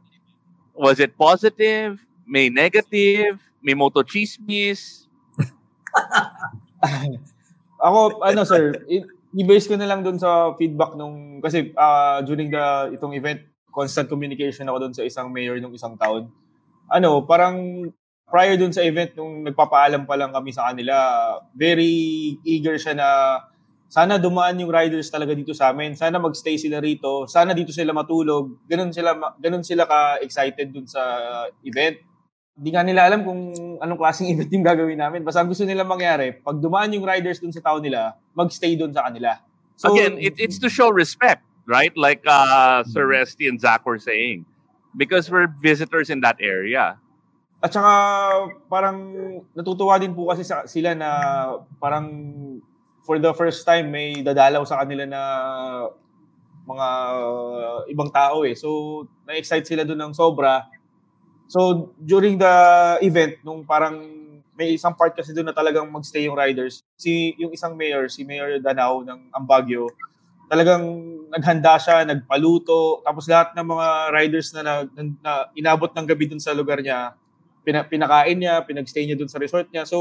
[0.77, 1.97] Was it positive?
[2.29, 3.41] May negative?
[3.65, 5.09] May moto chismis?
[7.81, 8.77] Ako, ano sir,
[9.35, 13.43] i-base ko na lang dun sa feedback nung, kasi uh, during the itong event,
[13.75, 16.31] constant communication ako dun sa isang mayor ng isang town.
[16.87, 17.91] Ano, parang
[18.31, 20.95] prior dun sa event, nung nagpapaalam pa lang kami sa kanila,
[21.51, 23.09] very eager siya na
[23.91, 25.95] sana dumaan yung riders talaga dito sa amin.
[25.95, 27.31] Sana magstay sila rito.
[27.31, 28.59] Sana dito sila matulog.
[28.67, 30.99] Ganun sila, ganun sila ka-excited dun sa
[31.63, 32.03] event.
[32.55, 33.41] Hindi nga nila alam kung
[33.83, 35.21] anong klaseng event yung gagawin namin.
[35.27, 38.95] Basta ang gusto nila mangyari, pag dumaan yung riders dun sa town nila, magstay dun
[38.95, 39.43] sa kanila.
[39.75, 41.91] So, Again, it, it's to show respect, right?
[41.99, 44.47] Like uh, Sir Resty and Zach were saying.
[44.95, 47.03] Because we're visitors in that area.
[47.59, 47.93] At saka
[48.71, 48.99] parang
[49.57, 51.09] natutuwa din po kasi sa, sila na
[51.83, 52.07] parang
[53.03, 55.21] for the first time may dadalaw sa kanila na
[56.65, 56.89] mga
[57.91, 58.53] ibang tao eh.
[58.53, 60.69] So na-excite sila doon ng sobra.
[61.55, 62.55] So during the
[62.99, 64.03] event nung parang
[64.59, 66.83] may isang part kasi doon na talagang magstay yung riders.
[66.99, 69.87] Si yung isang mayor, si Mayor Danao ng Ambagyo,
[70.51, 70.83] talagang
[71.31, 74.75] naghanda siya, nagpaluto, tapos lahat ng mga riders na, na,
[75.23, 77.15] na inabot ng gabi dun sa lugar niya,
[77.67, 79.83] pina, pinakain niya, pinagstay niya dun sa resort niya.
[79.87, 79.99] So,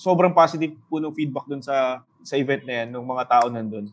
[0.00, 3.92] sobrang positive po ng feedback dun sa sa event na yan, ng mga tao nandun.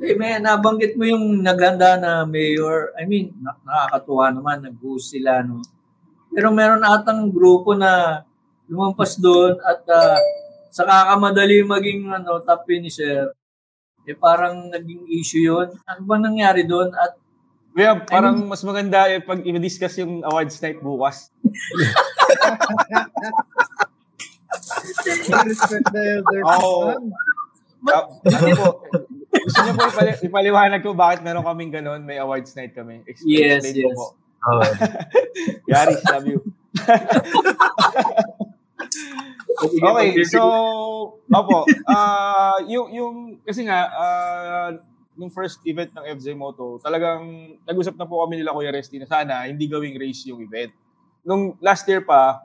[0.00, 2.92] Eh, may nabanggit mo yung naghanda na mayor.
[2.98, 5.62] I mean, na- nakakatuwa naman, nag-host sila, no?
[6.30, 8.22] Pero meron atang grupo na
[8.70, 10.18] lumampas doon at ah,
[10.70, 13.34] sa kakamadali maging ano, top finisher,
[14.06, 15.68] eh parang naging issue yun.
[15.86, 16.94] Ano ba nangyari doon?
[16.94, 17.18] At
[17.70, 21.30] Kaya parang mas maganda eh, pag i-discuss yung awards night bukas.
[25.46, 26.42] Respect the elder.
[26.46, 26.98] Oo.
[27.88, 28.04] Ah,
[28.36, 28.68] ano po,
[29.32, 33.00] gusto niyo po ipali- ipaliwanag ko bakit meron kaming ganun, may awards night kami.
[33.08, 33.96] Ex- Yes, explain ko yes.
[33.96, 34.06] po.
[34.40, 34.62] Oo.
[35.72, 36.40] Yari, love you.
[39.84, 40.40] okay, so,
[41.28, 43.14] opo, ah yung, yung,
[43.44, 44.72] kasi nga, ah
[45.20, 49.04] nung first event ng FJ Moto, talagang nag-usap na po kami nila Kuya Resty na
[49.04, 50.72] sana hindi gawing race yung event.
[51.20, 52.40] Nung last year pa,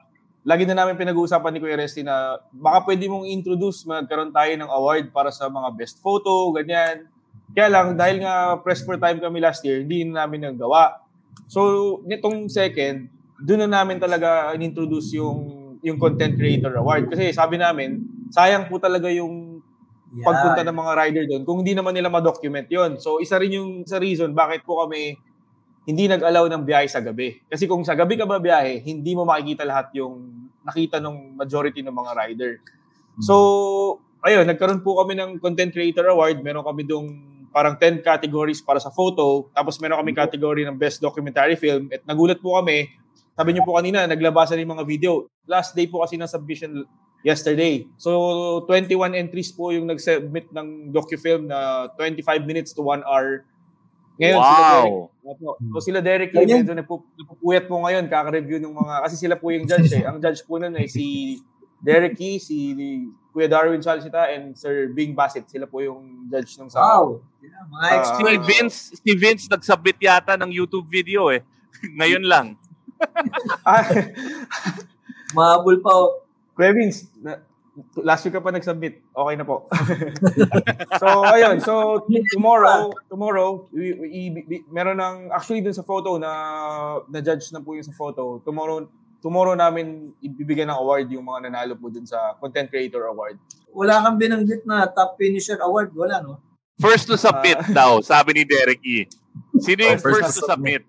[0.45, 4.69] lagi na namin pinag-uusapan ni Kuya Resty na baka pwede mong introduce, magkaroon tayo ng
[4.69, 7.09] award para sa mga best photo, ganyan.
[7.57, 11.01] Kaya lang, dahil nga press for time kami last year, hindi na namin nagawa.
[11.49, 13.09] So, nitong second,
[13.41, 18.01] doon na namin talaga in-introduce yung yung content creator award kasi sabi namin
[18.33, 19.53] sayang po talaga yung
[20.15, 20.31] Yeah.
[20.31, 23.83] pagpunta ng mga rider doon kung hindi naman nila ma-document yon so isa rin yung
[23.83, 25.19] sa reason bakit po kami
[25.85, 27.39] hindi nag-allow ng biyahe sa gabi.
[27.45, 31.85] Kasi kung sa gabi ka ba biyahe hindi mo makikita lahat yung nakita ng majority
[31.85, 32.51] ng mga rider.
[33.21, 33.35] So
[34.25, 36.41] ayun nagkaroon po kami ng content creator award.
[36.41, 37.07] Meron kami dong
[37.55, 39.47] parang 10 categories para sa photo.
[39.55, 41.87] Tapos meron kami category ng best documentary film.
[41.93, 42.91] At nagulat po kami.
[43.35, 45.31] Sabi niyo po kanina, naglabasan yung mga video.
[45.47, 46.83] Last day po kasi ng submission
[47.25, 47.89] yesterday.
[47.97, 53.41] So, 21 entries po yung nag-submit ng docufilm na 25 minutes to 1 hour.
[54.15, 54.83] Ngayon, sila Wow.
[54.85, 55.49] Derek, Opo.
[55.57, 59.49] so sila Derek Lee, medyo napu- napupuyat po ngayon, kaka-review ng mga, kasi sila po
[59.49, 60.03] yung judge eh.
[60.03, 61.37] Ang judge po nun ay si
[61.77, 62.55] Derek Key, si
[63.29, 65.43] Kuya Darwin Salsita, and Sir Bing Bassett.
[65.45, 66.79] Sila po yung judge ng sa...
[66.79, 68.23] wow, yeah, mga Ah, Si.
[68.39, 71.43] Vince, si Vince nagsubmit yata ng YouTube video eh.
[71.99, 72.55] Ngayon lang.
[75.33, 75.91] Mahabol pa.
[75.91, 76.23] oh.
[76.55, 77.35] Kuya Vince, na,
[77.99, 79.03] last week ka pa nag-submit.
[79.11, 79.67] Okay na po.
[81.01, 81.59] so, ayun.
[81.59, 84.09] So, tomorrow, tomorrow, we, we,
[84.47, 86.31] we- meron ng, actually dun sa photo na,
[87.11, 88.39] na-judge na po yung sa photo.
[88.47, 88.87] Tomorrow,
[89.19, 93.35] tomorrow namin ibibigyan ng award yung mga nanalo po dun sa Content Creator Award.
[93.75, 95.91] Wala kang binanggit na top finisher award.
[95.91, 96.39] Wala, no?
[96.79, 99.07] First to submit daw, sabi ni Derek E.
[99.59, 100.81] Sino yung Oh, first first, to to submit?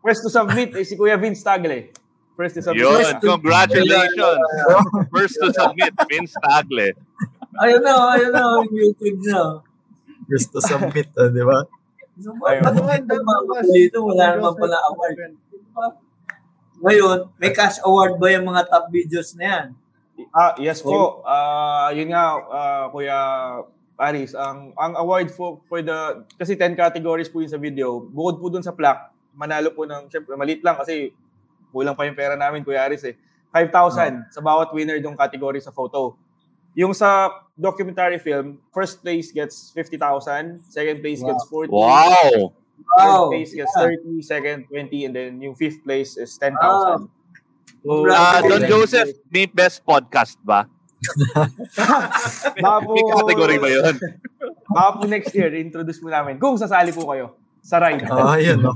[0.00, 1.92] First to submit ay si Kuya Vince Tagle.
[2.32, 2.82] First to submit.
[2.82, 4.40] Yun, congratulations.
[5.12, 6.96] First to submit, Vince Tagle.
[7.60, 9.60] Ayun na, ayun na, yung YouTube na.
[10.24, 11.60] Gusto submit, ah, di ba?
[12.64, 15.16] Ano nga ito, mga kapalito, wala naman pala award.
[16.82, 19.66] Ngayon, may cash award ba yung mga top videos na yan?
[20.32, 21.20] Ah, yes po.
[21.28, 23.18] Ah, yun nga ah, Kuya
[23.92, 28.02] Paris, ang ang award for for the kasi 10 categories po yung sa video.
[28.02, 31.14] Bukod po dun sa plaque, manalo po ng syempre maliit lang kasi
[31.72, 33.16] kulang pa yung pera namin Kuya Aris eh.
[33.50, 36.16] 5,000 sa bawat winner dong category sa photo.
[36.72, 41.68] Yung sa documentary film, first place gets 50,000, second place gets 40.
[41.68, 42.52] Wow.
[42.82, 43.28] Third Wow.
[43.28, 43.92] place gets Yeah.
[44.00, 46.56] 30, second 20, and then yung fifth place is 10,000.
[46.56, 47.20] Wow.
[47.82, 48.48] So, Ah, Congratulations.
[48.48, 50.64] Don Joseph, may best podcast ba?
[52.56, 53.94] Baka po, May category ba yun?
[54.66, 56.38] Baka po next year, introduce mo namin.
[56.38, 58.06] Kung sasali po kayo sa ride.
[58.06, 58.72] Ah, yun, no?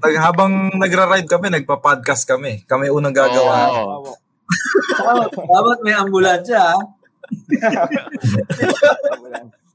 [0.00, 2.64] Pag- habang nagra-ride kami, nagpa-podcast kami.
[2.64, 3.68] Kami unang gagawa.
[3.70, 4.16] Oo.
[4.96, 6.78] Oh, dapat may ambulansya, ha?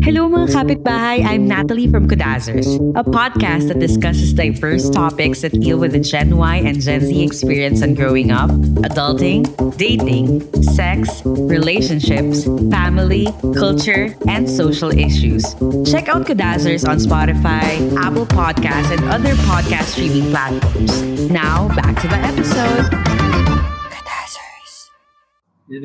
[0.00, 2.66] Hello mga kapitbahay, I'm Natalie from Kudazzers,
[2.98, 7.14] a podcast that discusses diverse topics that deal with the Gen Y and Gen Z
[7.14, 8.50] experience on growing up,
[8.82, 9.46] adulting,
[9.78, 10.42] dating,
[10.74, 15.54] sex, relationships, family, culture, and social issues.
[15.86, 20.90] Check out Kudazzers on Spotify, Apple Podcasts, and other podcast streaming platforms.
[21.30, 22.90] Now, back to the episode.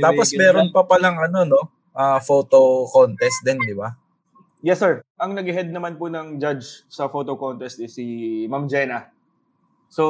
[0.02, 1.75] Tapos meron pa palang ano, no?
[1.96, 3.96] Ah, photo contest din, di ba?
[4.60, 5.00] Yes, sir.
[5.16, 9.08] Ang nag-head naman po ng judge sa photo contest is si Ma'am Jenna.
[9.88, 10.04] So,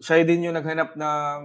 [0.00, 1.40] siya din yung naghanap ng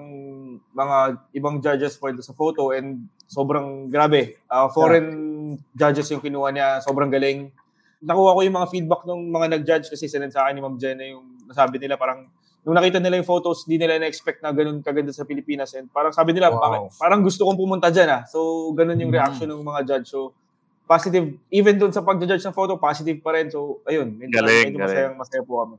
[0.71, 0.97] mga
[1.35, 4.39] ibang judges for sa photo and sobrang grabe.
[4.47, 7.51] Ah, foreign judges yung kinuha niya, sobrang galing.
[7.99, 11.03] Nakuha ko yung mga feedback ng mga nag-judge kasi sinend sa akin ni Ma'am Jenna
[11.03, 12.31] yung nasabi nila parang
[12.61, 15.71] nung nakita nila yung photos, di nila na-expect na ganun kaganda sa Pilipinas.
[15.73, 16.59] And parang sabi nila, Wow.
[16.59, 16.99] "Bakit?
[16.99, 18.21] parang gusto kong pumunta dyan ah.
[18.25, 20.07] So, ganun yung reaction ng mga judge.
[20.09, 20.35] So,
[20.83, 23.47] positive, even doon sa pag-judge ng photo, positive pa rin.
[23.47, 24.89] So, ayun, medyo, Galing, medyo galing.
[24.89, 25.75] masaya, masaya po kami.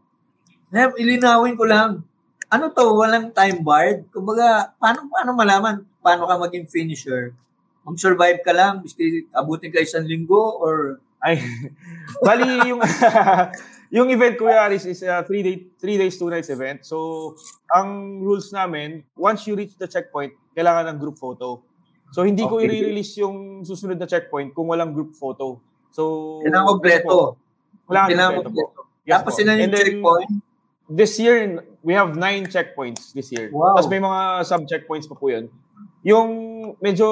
[0.70, 2.06] Nep, ilinawin ko lang.
[2.46, 4.06] Ano to, walang time barred?
[4.10, 7.34] Kumbaga, paano, paano malaman paano ka maging finisher?
[7.82, 8.82] Mag-survive ka lang,
[9.32, 11.36] abutin ka isang linggo or Ay,
[12.26, 12.80] bali yung
[13.90, 16.86] yung event Kuya Aris is a three day three days two nights event.
[16.86, 17.34] So,
[17.70, 21.62] ang rules namin, once you reach the checkpoint, kailangan ng group photo.
[22.14, 22.70] So, hindi ko Okay.
[22.70, 25.58] i-release yung susunod na checkpoint kung walang group photo.
[25.90, 27.16] So, kailangan kompleto.
[27.86, 28.80] Kailangan Kailangan kompleto.
[29.06, 29.38] Yes Tapos po.
[29.42, 30.30] sila yung then, checkpoint.
[30.90, 31.38] This year,
[31.86, 33.50] we have nine checkpoints this year.
[33.54, 33.78] Wow.
[33.78, 35.46] Tapos may mga sub-checkpoints pa po yun.
[36.02, 36.30] Yung
[36.82, 37.06] medyo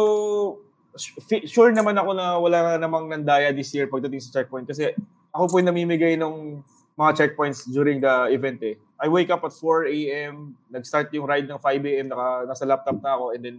[1.47, 4.91] sure naman ako na wala namang nandaya this year pagdating sa checkpoint kasi
[5.31, 6.61] ako po yung namimigay ng
[6.95, 8.75] mga checkpoints during the event eh.
[8.99, 12.99] I wake up at 4 a.m., nag-start yung ride ng 5 a.m., naka, nasa laptop
[12.99, 13.57] na ako, and then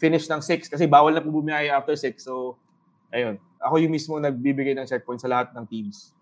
[0.00, 2.16] finish ng 6 kasi bawal na po bumiyay after 6.
[2.16, 2.56] So,
[3.12, 3.36] ayun.
[3.60, 6.16] Ako yung mismo nagbibigay ng checkpoint sa lahat ng teams.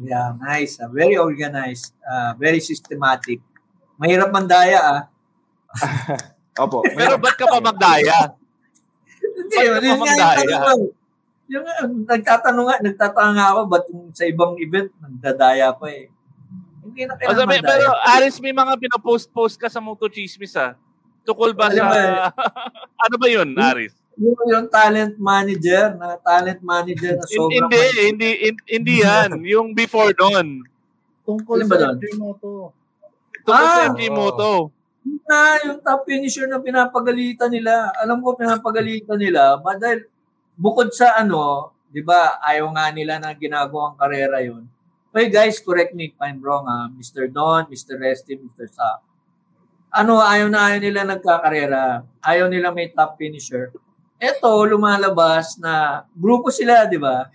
[0.00, 0.80] Yeah, nice.
[0.80, 0.88] ah.
[0.88, 1.92] Very organized.
[2.00, 3.44] ah, very systematic.
[4.00, 5.00] Mahirap mandaya ah.
[6.64, 6.80] Opo.
[6.96, 8.32] Pero ba't ka pa magdaya?
[9.20, 10.44] Hindi, Ba't ka yun pa nga yung magdaya?
[10.48, 10.82] tanong.
[11.50, 16.06] Yung ah, nagtatanong nga, nagtatanga nga ako, ba't yung sa ibang event, nagdadaya pa eh.
[16.86, 20.78] Hindi na kailangan sabi, pero Aris, may mga pinopost-post ka sa Moto Chismis ah.
[21.26, 21.98] Tukol ba Alam sa...
[21.98, 22.14] eh.
[23.02, 23.98] ano ba yun, Aris?
[24.14, 27.66] Yung, yung talent manager, na talent manager na sobrang...
[27.66, 29.30] Hindi, hindi, hindi, hindi yan.
[29.52, 30.60] Yung before nun.
[31.24, 31.96] Tungkol ba sa?
[31.96, 32.70] FJ Moto.
[33.42, 33.90] Tungkol sa Ah!
[33.90, 34.50] FG Moto.
[35.00, 37.88] Yun na, yung top finisher na pinapagalitan nila.
[37.96, 40.04] Alam ko pinapagalitan nila, ba dahil
[40.60, 44.68] bukod sa ano, di ba, ayaw nga nila na ginagawang karera yun.
[45.10, 46.92] Hey guys, correct me if I'm wrong ha.
[46.92, 47.26] Mr.
[47.32, 47.96] Don, Mr.
[47.96, 48.68] Resty, Mr.
[48.68, 49.00] Sa.
[49.90, 52.04] Ano, ayaw na ayaw nila nagkakarera.
[52.22, 53.74] Ayaw nila may top finisher.
[54.20, 57.26] Eto, lumalabas na grupo sila, di ba?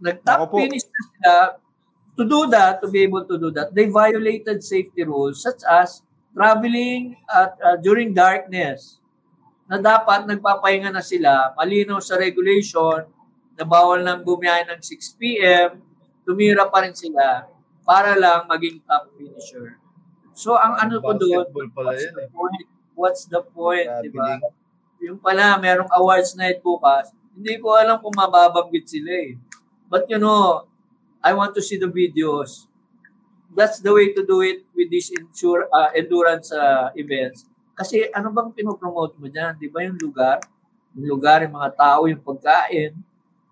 [0.00, 1.34] Nag-top finish na sila.
[2.18, 6.02] To do that, to be able to do that, they violated safety rules such as
[6.34, 9.03] traveling at uh, during darkness
[9.64, 13.08] na dapat nagpapahinga na sila, malinaw sa regulation
[13.56, 15.80] na bawal nang bumiyahe ng 6 p.m.,
[16.24, 17.48] tumira pa rin sila
[17.84, 19.80] para lang maging top finisher.
[20.34, 22.28] So, ang ano ko doon, what's the eh.
[22.34, 22.66] point?
[22.94, 24.40] What's the point, di ba?
[25.04, 29.38] Yung pala, merong awards night bukas, hindi ko alam kung mababanggit sila eh.
[29.86, 30.66] But you know,
[31.22, 32.66] I want to see the videos.
[33.54, 37.46] That's the way to do it with these insure, uh, endurance uh, events.
[37.74, 39.58] Kasi ano bang pinopromote mo dyan?
[39.58, 40.38] Di ba yung lugar?
[40.94, 42.94] Yung lugar, yung mga tao, yung pagkain,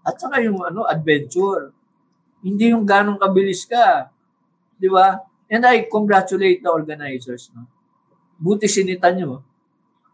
[0.02, 1.74] at saka yung ano, adventure.
[2.42, 4.10] Hindi yung ganong kabilis ka.
[4.78, 5.18] Di ba?
[5.46, 7.50] And I congratulate the organizers.
[7.54, 7.66] No?
[8.38, 9.42] Buti sinita nyo.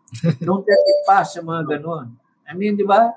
[0.44, 2.16] Don't let it pass sa mga ganon.
[2.48, 3.12] I mean, di ba?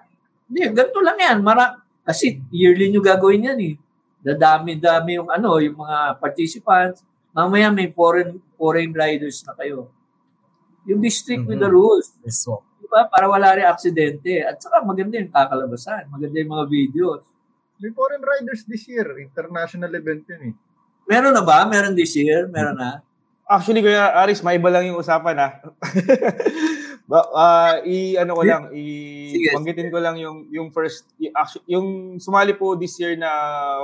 [0.48, 1.38] Hindi, ganito lang yan.
[1.40, 3.76] Mara, kasi yearly nyo gagawin yan eh.
[4.22, 7.04] Dadami-dami yung ano, yung mga participants.
[7.32, 9.88] Mamaya may foreign foreign riders na kayo.
[10.86, 12.10] You be strict with the rules.
[12.26, 12.66] Yes, po.
[12.82, 13.06] Di ba?
[13.06, 14.42] Para wala rin aksidente.
[14.42, 16.10] At saka maganda yung kakalabasan.
[16.10, 17.24] Maganda yung mga videos.
[17.82, 19.06] May foreign riders this year.
[19.22, 20.56] International event yun eh.
[21.06, 21.66] Meron na ba?
[21.70, 22.50] Meron this year?
[22.50, 23.02] Meron na?
[23.52, 25.50] Actually, Kuya Aris, may iba lang yung usapan ha.
[27.12, 28.84] ba, ah, i ano ko lang, i
[29.36, 29.52] Sige.
[29.52, 33.28] banggitin ko lang yung yung first y- actu- yung sumali po this year na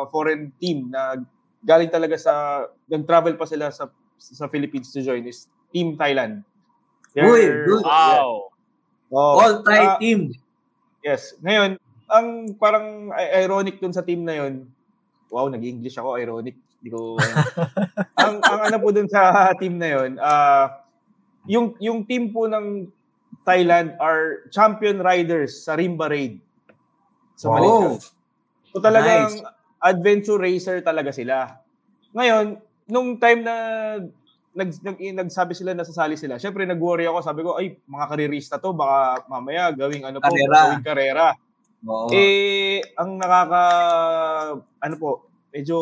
[0.07, 1.19] foreign team na
[1.59, 6.47] galing talaga sa nag-travel pa sila sa sa Philippines to join is Team Thailand.
[7.17, 7.81] They're- Uy, good.
[7.81, 8.53] Wow.
[9.09, 10.37] Oh, All Thai ah, team.
[11.01, 11.33] Yes.
[11.41, 12.27] Ngayon, ang
[12.61, 14.69] parang ironic dun sa team na yun,
[15.33, 16.53] wow, nag-English ako, ironic.
[16.77, 17.17] Hindi ko,
[18.21, 20.85] ang, ang ano po dun sa team na yun, ah,
[21.49, 22.85] yung, yung team po ng
[23.41, 26.37] Thailand are champion riders sa Rimba Raid.
[27.33, 27.55] Sa Wow.
[27.57, 28.13] Malaysia.
[28.69, 29.55] So talagang Nice.
[29.81, 31.65] adventure racer talaga sila.
[32.13, 33.55] Ngayon, nung time na
[34.57, 37.19] nag, nag, nagsabi sila na sasali sila, syempre nag-worry ako.
[37.21, 40.57] Sabi ko, ay, mga karirista to, baka mamaya gawing ano po, Karera.
[40.57, 41.27] gawing karera.
[41.85, 42.09] Oo.
[42.09, 43.63] Eh, ang nakaka,
[44.81, 45.77] ano po, medyo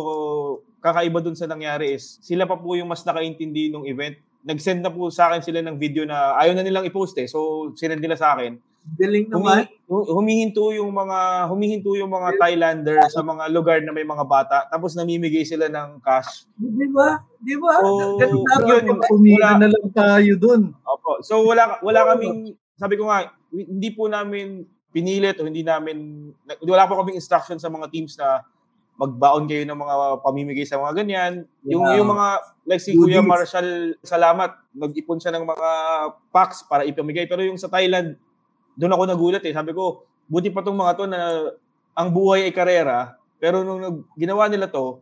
[0.83, 4.19] kakaiba dun sa nangyari is, sila pa po yung mas nakaintindi ng event.
[4.45, 7.25] Nag-send na po sa akin sila ng video na ayaw na nilang i-post eh.
[7.25, 8.59] So, sinend nila sa akin.
[8.85, 9.65] Galing naman.
[9.85, 14.65] Humi- humihinto yung mga humihinto yung mga Thailander sa mga lugar na may mga bata
[14.65, 16.45] tapos namimigay sila ng cash.
[16.53, 17.21] Di ba?
[17.37, 17.73] Di ba?
[17.81, 20.73] So, Ganun yun, yung- Pumila na lang tayo dun.
[20.81, 21.21] Opo.
[21.21, 26.29] So wala wala kaming sabi ko nga hindi po namin pinilit o hindi namin
[26.61, 28.41] wala po kaming instruction sa mga teams na
[28.95, 31.33] magbaon kayo ng mga pamimigay sa mga ganyan.
[31.61, 31.99] Yung Yeah.
[31.99, 32.27] yung mga
[32.65, 33.19] like si Kuya.
[33.19, 35.69] Marshall Salamat, nag-ipon siya ng mga
[36.31, 38.15] packs para ipamigay pero yung sa Thailand
[38.75, 39.55] doon ako nagulat eh.
[39.55, 41.19] Sabi ko, buti pa tong mga to na
[41.95, 44.99] ang buhay ay karera, pero nung nag, ginawa nila to,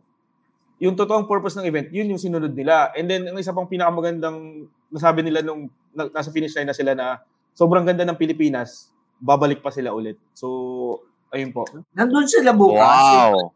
[0.82, 2.90] yung totoong purpose ng event, yun yung sinunod nila.
[2.94, 6.92] And then, ang isa pang pinakamagandang nasabi nila nung na, nasa finish line na sila
[6.94, 7.22] na
[7.54, 8.90] sobrang ganda ng Pilipinas,
[9.22, 10.18] babalik pa sila ulit.
[10.34, 11.00] So,
[11.30, 11.66] ayun po.
[11.94, 12.82] Nandun sila bukas.
[12.82, 13.54] Wow.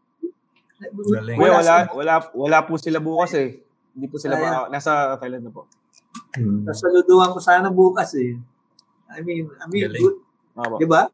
[0.79, 3.59] Wala, wala, wala, wala po sila bukas eh.
[3.91, 4.47] Hindi po sila Ayan.
[4.47, 5.67] ba, nasa Thailand na po.
[6.71, 8.39] Sasaluduhan ko sana bukas eh.
[9.09, 10.01] I mean, I mean, Galing.
[10.01, 10.17] good.
[10.55, 10.75] Tama.
[10.77, 11.09] Di ba?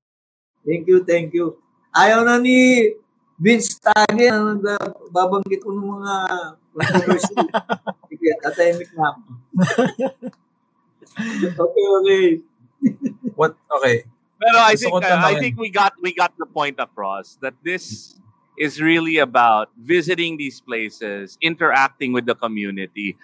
[0.66, 1.56] Thank you, thank you.
[1.96, 2.92] Ayaw na ni
[3.40, 6.14] Vince Tage na nagbabanggit ko ng mga
[6.76, 7.36] controversy.
[8.12, 9.20] Sige, tatahimik na ako.
[11.64, 12.26] okay, okay.
[13.36, 13.56] What?
[13.80, 14.08] Okay.
[14.40, 18.16] Pero I think uh, I think we got we got the point across that this
[18.60, 23.16] is really about visiting these places, interacting with the community,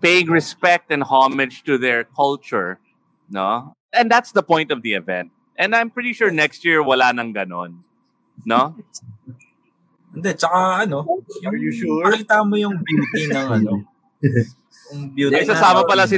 [0.00, 2.80] paying respect and homage to their culture,
[3.28, 3.76] no?
[3.92, 5.30] And that's the point of the event.
[5.56, 7.82] And I'm pretty sure next year wala nang ganon.
[8.46, 8.76] No?
[10.14, 11.04] Hindi, tsaka ano,
[11.42, 12.04] yung, Are you sure?
[12.06, 13.72] Makita mo yung beauty ng ano.
[14.92, 16.16] yung beauty Ay, ng sasama pala si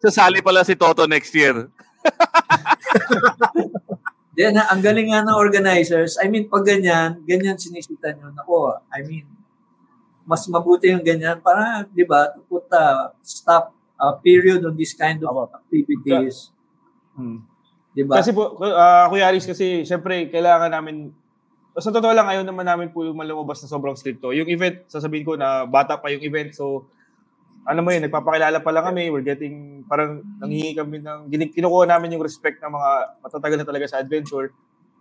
[0.00, 1.68] sasali pala si Toto next year.
[4.36, 8.32] Then, ang galing nga ng organizers, I mean, pag ganyan, ganyan sinisitan nyo.
[8.32, 9.28] Nako, I mean,
[10.24, 14.96] mas mabuti yung ganyan para, di ba, to put a stop a period on this
[14.96, 16.48] kind of activities.
[17.20, 17.44] Hmm.
[17.92, 18.22] Di ba?
[18.22, 21.12] Kasi po, uh, Kuya Aris, kasi syempre, kailangan namin,
[21.76, 24.32] sa totoo lang, ayaw naman namin po malumabas na sobrang stricto.
[24.32, 26.88] Yung event, sasabihin ko na bata pa yung event, so,
[27.68, 32.16] ano mo yun, nagpapakilala pa lang kami, we're getting, parang nanghihingi kami ng, kinukuha namin
[32.16, 32.90] yung respect ng mga
[33.20, 34.48] matatagal na talaga sa adventure.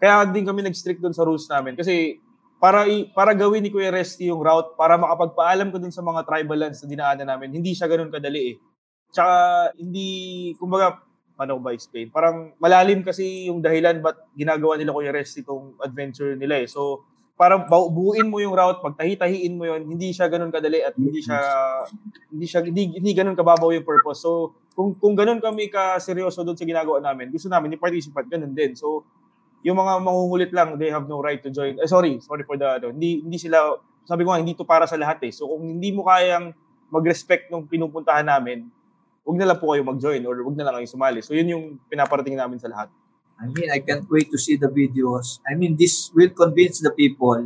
[0.02, 1.80] Kaya din kami nag-strict doon sa rules namin.
[1.80, 2.20] Kasi,
[2.60, 6.28] para i- para gawin ni Kuya Resty yung route, para makapagpaalam ko dun sa mga
[6.28, 8.56] tribal lands na dinaanan namin, hindi siya ganun kadali eh.
[9.16, 9.34] Tsaka,
[9.80, 10.08] hindi,
[10.60, 11.00] kumbaga,
[11.40, 12.12] paano ba explain?
[12.12, 16.68] Parang malalim kasi yung dahilan ba't ginagawa nila Kuya Rest itong adventure nila eh.
[16.68, 17.08] So,
[17.40, 21.24] parang bu- buuin mo yung route, pagtahi-tahiin mo yun, hindi siya ganun kadali at hindi
[21.24, 21.40] siya
[22.28, 24.28] hindi siya hindi, hindi ganun kababaw yung purpose.
[24.28, 28.28] So, kung kung ganun kami ka seryoso doon sa ginagawa namin, gusto namin yung participant
[28.28, 28.76] ganun din.
[28.76, 29.08] So,
[29.64, 31.80] yung mga mangungulit lang, they have no right to join.
[31.80, 34.84] Eh, sorry, sorry for the ano, hindi hindi sila sabi ko nga hindi to para
[34.84, 35.32] sa lahat eh.
[35.32, 36.52] So, kung hindi mo kayang
[36.92, 38.68] mag-respect nung pinupuntahan namin,
[39.30, 41.22] huwag na lang po kayo mag-join or huwag na lang kayo sumali.
[41.22, 42.90] So, yun yung pinaparating namin sa lahat.
[43.38, 45.38] I mean, I can't wait to see the videos.
[45.46, 47.46] I mean, this will convince the people.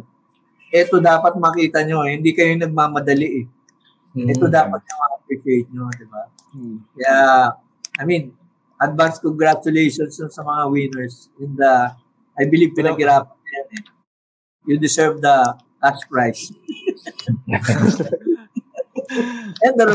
[0.72, 2.16] Ito dapat makita nyo, eh.
[2.16, 3.46] hindi kayo nagmamadali eh.
[4.16, 6.24] Ito dapat nyo appreciate nyo, di ba?
[6.96, 7.18] Kaya,
[8.00, 8.32] I mean,
[8.80, 11.28] advance congratulations sa mga winners.
[11.36, 11.92] In the,
[12.40, 13.84] I believe pinaghirapan nyo yan eh.
[14.72, 16.48] You deserve the cash prize.
[19.68, 19.86] And the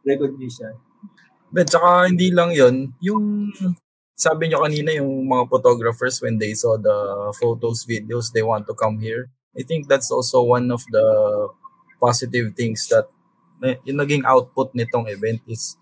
[0.00, 0.80] recognition.
[1.50, 3.50] But tsaka hindi lang yon yung
[4.14, 8.74] sabi nyo kanina yung mga photographers when they saw the photos, videos, they want to
[8.76, 9.32] come here.
[9.56, 11.06] I think that's also one of the
[11.98, 13.10] positive things that
[13.64, 15.76] eh, yung naging output nitong event is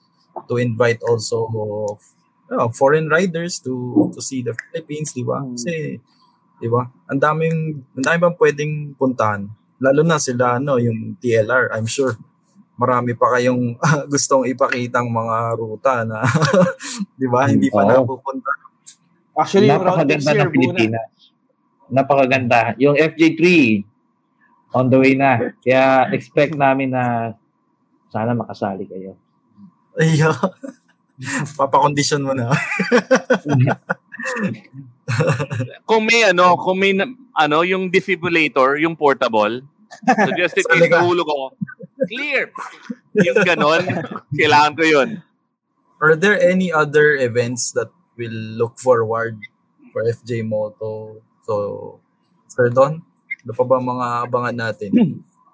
[0.49, 1.47] to invite also
[2.51, 5.43] uh, foreign riders to to see the Philippines, di ba?
[5.45, 5.99] Kasi,
[6.59, 6.87] di ba?
[7.11, 7.59] Ang daming,
[7.99, 9.43] ang daming bang pwedeng puntahan.
[9.79, 12.19] Lalo na sila, ano, yung TLR, I'm sure
[12.79, 13.75] marami pa kayong
[14.13, 16.23] gustong ipakitang mga ruta na
[17.19, 18.07] 'di ba hindi pa Oo.
[18.07, 18.51] napupunta.
[19.35, 21.11] Actually, napakaganda ng Pilipinas.
[21.87, 22.75] Napakaganda.
[22.77, 23.43] Yung FJ3
[24.75, 25.55] on the way na.
[25.63, 27.35] Kaya expect namin na
[28.11, 29.15] sana makasali kayo.
[29.95, 30.35] Ayo.
[31.59, 32.51] Papakondisyon mo na.
[35.87, 39.63] kung may ano, kung may na- ano, yung defibrillator, yung portable,
[40.27, 40.99] suggested Sa ko likod.
[40.99, 41.37] yung ulo ko,
[42.09, 42.51] clear.
[43.27, 43.85] Yung ganon,
[44.33, 45.09] kailangan ko yun.
[45.99, 49.39] Are there any other events that will look forward
[49.93, 51.21] for FJ Moto?
[51.43, 51.55] So,
[52.47, 53.03] Sir Don,
[53.45, 54.91] ano pa ba mga abangan natin?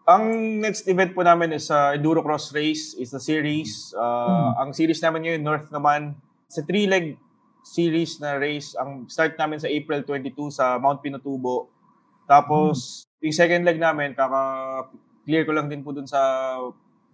[0.05, 0.24] Ang
[0.61, 3.96] next event po namin is uh, Enduro Cross Race is the series.
[3.96, 6.12] Uh, Ang series namin ngayon, North naman.
[6.52, 7.16] Sa three-leg
[7.64, 8.76] series na race.
[8.76, 11.72] Ang start namin sa April 22 sa Mount Pinatubo.
[12.28, 14.12] Tapos, yung second leg namin,
[15.24, 16.20] kaka-clear ko lang din po dun sa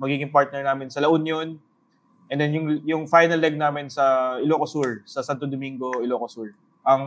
[0.03, 1.55] magiging partner namin sa La Union.
[2.31, 6.51] And then yung, yung final leg namin sa Ilocos Sur, sa Santo Domingo, Ilocos Sur.
[6.83, 7.03] Ang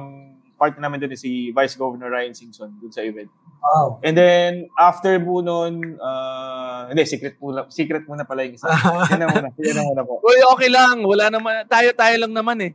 [0.56, 3.28] partner namin dun is si Vice Governor Ryan Singson dun sa event.
[3.64, 4.00] Wow.
[4.04, 8.68] And then, after po nun, uh, hindi, secret muna, secret muna pala yung isa.
[9.12, 10.24] yan na muna, yan na muna po.
[10.24, 11.04] Uy, okay lang.
[11.04, 11.68] Wala naman.
[11.68, 12.72] Tayo-tayo lang naman eh.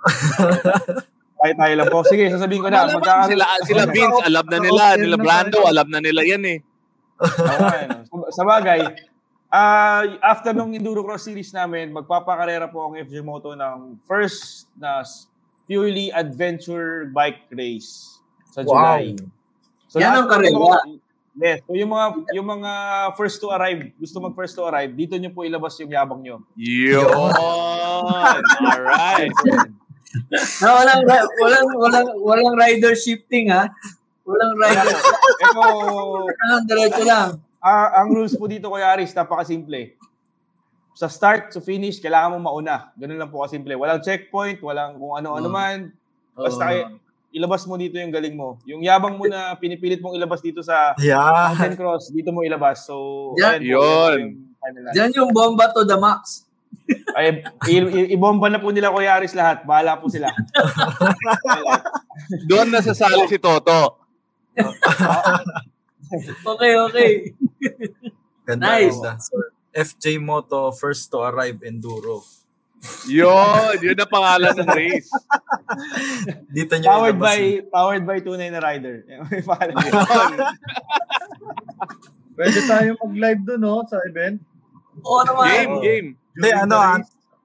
[1.40, 2.04] Tayo tayo lang po.
[2.04, 2.84] Sige, sasabihin ko na.
[2.84, 4.84] Magkakaroon- Sila, sila Vince, alam na nila.
[5.00, 6.60] Nila Brando, alam na nila yan eh.
[7.20, 8.26] Okay, no.
[8.32, 8.80] Sa- bagay,
[9.48, 15.02] ah after nung Enduro Cross Series namin, magpapakarera po ang FJ Moto ng first na
[15.66, 18.18] purely adventure bike race
[18.50, 18.98] sa Wow.
[18.98, 19.04] July.
[19.92, 20.78] Yan lahat ang ng karera.
[21.30, 21.58] Yes.
[21.62, 22.72] So yung mga yung mga
[23.14, 26.42] first to arrive, gusto mag first to arrive, dito nyo po ilabas yung yabang nyo.
[26.54, 27.06] Yun!
[28.60, 29.30] Alright!
[30.58, 33.70] Na walang, ri- walang, walang, walang rider shifting, ha?
[34.30, 34.86] Walang rider.
[35.40, 35.60] Ito,
[36.24, 37.28] Walang diretso lang.
[37.58, 39.98] Ah, ang rules po dito Kuya Aris, napakasimple.
[40.92, 42.92] Sa start to finish, kailangan mo mauna.
[42.94, 43.74] Ganun lang po kasimple.
[43.74, 45.52] Walang checkpoint, walang kung ano-ano Oo.
[45.52, 45.92] man.
[46.32, 46.96] Basta Oo.
[47.30, 48.56] ilabas mo dito yung galing mo.
[48.64, 51.20] Yung yabang mo na pinipilit mong ilabas dito sa Yeah.
[51.52, 52.82] Mountain Cross, dito mo ilabas.
[52.82, 53.60] So, Yan.
[53.60, 53.76] po, Yun.
[53.76, 54.94] yan po yung final answer.
[54.94, 56.48] Diyan yung bomba to the max.
[57.12, 59.62] Ay, i- i- ibomba na po nila Kuya Aris lahat.
[59.62, 60.32] Bahala po sila.
[62.48, 63.99] Doon nasasali si Toto.
[66.42, 67.10] Okay, okay.
[68.48, 68.98] Ganda, Nice.
[68.98, 69.14] ganda.
[69.22, 69.34] So,
[69.70, 72.26] FJ Moto, first to arrive enduro.
[73.06, 73.76] Yun!
[73.78, 75.06] Yun ang pangalan ng race.
[76.56, 77.68] Dito nyo powered by yun.
[77.70, 79.04] powered by tunay na rider.
[79.30, 79.94] May pangalan yun.
[82.34, 83.84] Pwede tayo mag-live doon, no?
[83.84, 84.40] Sa event.
[85.04, 85.46] Oo naman.
[85.46, 86.08] Game, game.
[86.34, 86.98] Hindi, ano, ah,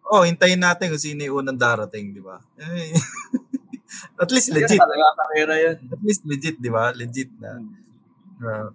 [0.08, 2.40] oh, hintayin natin kung sino yung unang darating, di ba?
[4.18, 4.78] At least legit.
[4.78, 5.78] Talaga karera yan.
[5.88, 6.92] At least legit, di ba?
[6.92, 7.62] Legit na.
[8.42, 8.70] Uh,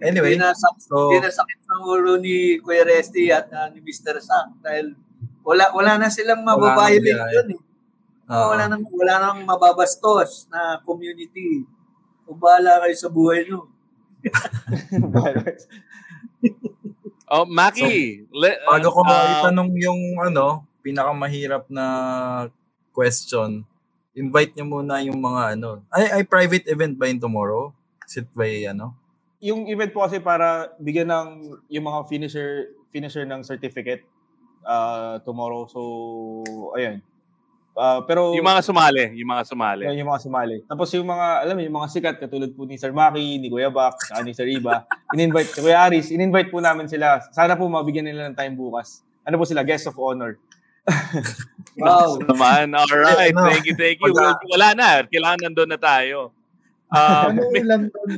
[0.00, 3.68] anyway, Hindi na, sak- so, hindi na sakit ng ulo ni Kuya Resty at ah,
[3.68, 4.16] ni Mr.
[4.18, 4.96] Sang dahil
[5.44, 7.60] wala wala na silang mababiolate yun eh.
[8.28, 11.64] ah, wala nang wala nang mababastos na community.
[12.24, 13.66] O bahala kayo sa buhay nyo.
[17.30, 18.26] Oh, Maki.
[18.34, 21.86] le- bago ko uh, maitanong yung ano, pinakamahirap na
[22.90, 23.62] question,
[24.14, 25.84] invite nyo muna yung mga ano.
[25.92, 27.74] Ay, ay private event ba yun tomorrow?
[28.06, 29.00] Sit by ano?
[29.40, 31.28] yung event po kasi para bigyan ng
[31.72, 34.04] yung mga finisher finisher ng certificate
[34.68, 35.64] uh, tomorrow.
[35.64, 35.80] So,
[36.76, 37.00] ayun.
[37.72, 39.16] Uh, pero yung mga sumali.
[39.16, 39.82] Yung mga sumali.
[39.88, 40.56] Yan, yung mga sumali.
[40.68, 43.72] Tapos yung mga, alam mo, yung mga sikat, katulad po ni Sir Maki, ni Kuya
[43.72, 44.84] Bak, saka ni Sir Iba,
[45.16, 47.22] in-invite, si Kuya Aris, in-invite po namin sila.
[47.32, 49.06] Sana po mabigyan nila ng time bukas.
[49.24, 49.64] Ano po sila?
[49.64, 50.36] Guest of honor.
[51.80, 52.18] Wow.
[52.20, 52.76] Naman.
[52.76, 53.32] Alright.
[53.32, 53.48] Ano?
[53.48, 54.12] Thank you, thank you.
[54.12, 54.36] Wala.
[54.52, 54.88] Wala na.
[55.08, 56.34] Kailangan nandun na tayo.
[56.90, 57.38] Um,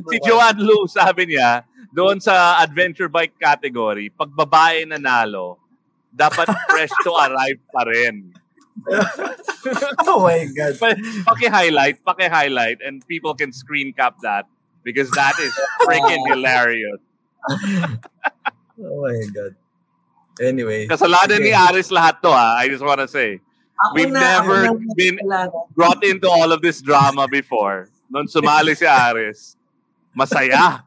[0.09, 1.61] si Joanne Lu, sabi niya,
[1.93, 5.61] doon sa adventure bike category, pag babae nanalo,
[6.09, 8.33] dapat fresh to arrive pa rin.
[10.09, 10.73] oh my God.
[10.81, 10.97] Pa-
[11.29, 14.49] Paki-highlight, paki-highlight, and people can screen cap that
[14.81, 15.53] because that is
[15.85, 16.97] freaking hilarious.
[18.81, 19.53] Oh my God.
[20.41, 20.89] Anyway.
[20.89, 21.61] Kasalanan ni sige.
[21.69, 23.37] Aris lahat to ha, I just wanna say.
[23.73, 25.73] Ako We've na, never na been kasalanan.
[25.75, 27.89] brought into all of this drama before.
[28.09, 29.57] Nung sumali si Aris,
[30.13, 30.81] masaya.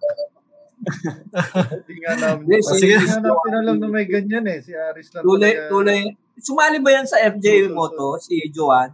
[0.77, 2.47] Hindi nga namin.
[2.63, 4.59] Hindi, nga alam na may ganyan eh.
[4.63, 5.23] Si Aris lang.
[5.27, 5.71] Tulay, talaga.
[5.73, 6.01] tulay.
[6.37, 8.93] Sumali ba yan sa FJ Moto, si Joan?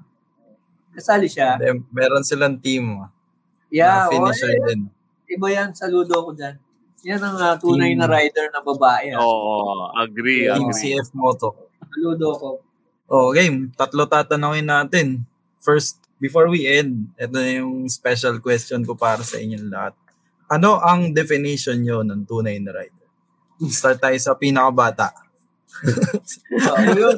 [0.93, 1.59] Kasali siya?
[1.59, 3.03] Then, meron silang team.
[3.73, 4.81] Yeah, na finisher oh, din.
[5.27, 6.61] Iba yan, saludo ko dyan.
[7.03, 9.11] Yan ang ah, tunay na rider na babae.
[9.11, 9.19] ah.
[9.19, 10.95] Oo, agree, Team agree.
[10.95, 11.69] CF Moto.
[11.91, 12.49] Saludo ko.
[13.11, 13.75] Oh, game.
[13.75, 15.27] Tatlo tatanungin natin.
[15.59, 19.95] First, before we end, ito na yung special question ko para sa inyong lahat.
[20.47, 23.07] Ano ang definition nyo ng tunay na rider?
[23.69, 25.11] Start tayo sa pinakabata.
[26.73, 27.17] Ako yun.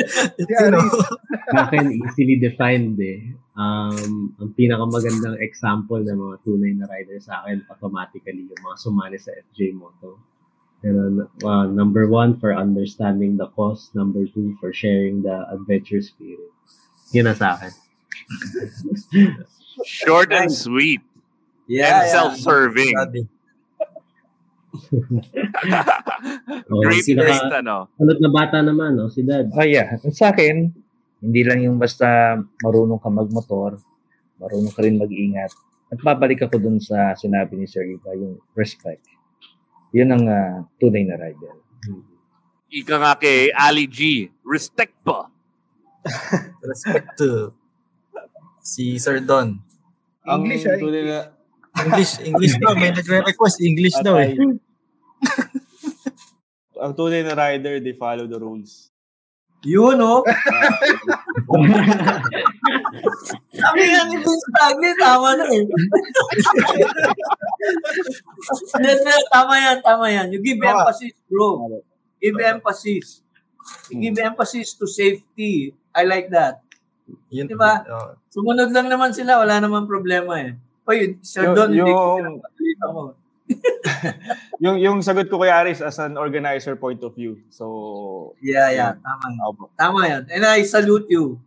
[0.00, 0.94] Aris.
[1.52, 3.34] Sa akin, easily defined eh.
[3.58, 9.18] Um, ang pinakamagandang example ng mga tunay na rider sa akin, automatically, yung mga sumali
[9.20, 10.16] sa FJ Moto.
[10.80, 13.92] Pero, uh, number one, for understanding the cause.
[13.92, 16.54] Number two, for sharing the adventure spirit.
[17.12, 17.72] Yun na sa akin.
[19.84, 21.04] Short and sweet.
[21.68, 22.12] Yeah, and yeah.
[22.12, 22.96] self-serving.
[22.96, 23.28] Study.
[26.70, 27.90] Oh, Great pinaka- list, ano?
[27.98, 29.10] Kulot na bata naman, no?
[29.10, 29.50] Si Dad.
[29.50, 30.70] Oh yeah, At sa akin,
[31.20, 33.76] hindi lang yung basta marunong ka magmotor,
[34.38, 35.50] marunong ka rin mag-ingat.
[35.90, 39.02] At babalik ako dun sa sinabi ni Sir Iba, yung respect.
[39.90, 41.54] Yun ang ah, tunay na rider.
[42.70, 44.30] Ika nga kay Ali G.
[44.46, 45.26] Respect po.
[46.62, 47.50] Respect to
[48.62, 49.58] si Sir Don.
[50.30, 51.18] English, Ang ah, tunay na,
[51.78, 52.74] English, English daw.
[52.74, 54.34] May nagre-request English daw eh.
[56.82, 58.88] ang tunay na rider, they follow the rules.
[59.60, 60.24] Yun, oh.
[63.52, 65.68] Sabi nga ni Vince Tagle, tama na eh.
[69.28, 70.32] Tama yan, tama yan.
[70.32, 70.88] You give Tama.
[70.88, 71.76] emphasis, bro.
[72.16, 73.20] Give emphasis.
[73.92, 75.76] You give emphasis to safety.
[75.92, 76.64] I like that.
[77.28, 77.84] Yun, Diba?
[77.84, 80.56] oh, Sumunod lang naman sila, wala naman problema eh.
[81.22, 82.40] Sir Yung- Don, hindi ko yung-
[82.94, 83.02] mo.
[84.62, 87.42] yung yung sagot ko kay Aris as an organizer point of view.
[87.50, 89.26] So, Yeah, yeah, tama.
[89.50, 89.74] Opo.
[89.74, 90.22] Tama yan.
[90.30, 91.42] And I salute you.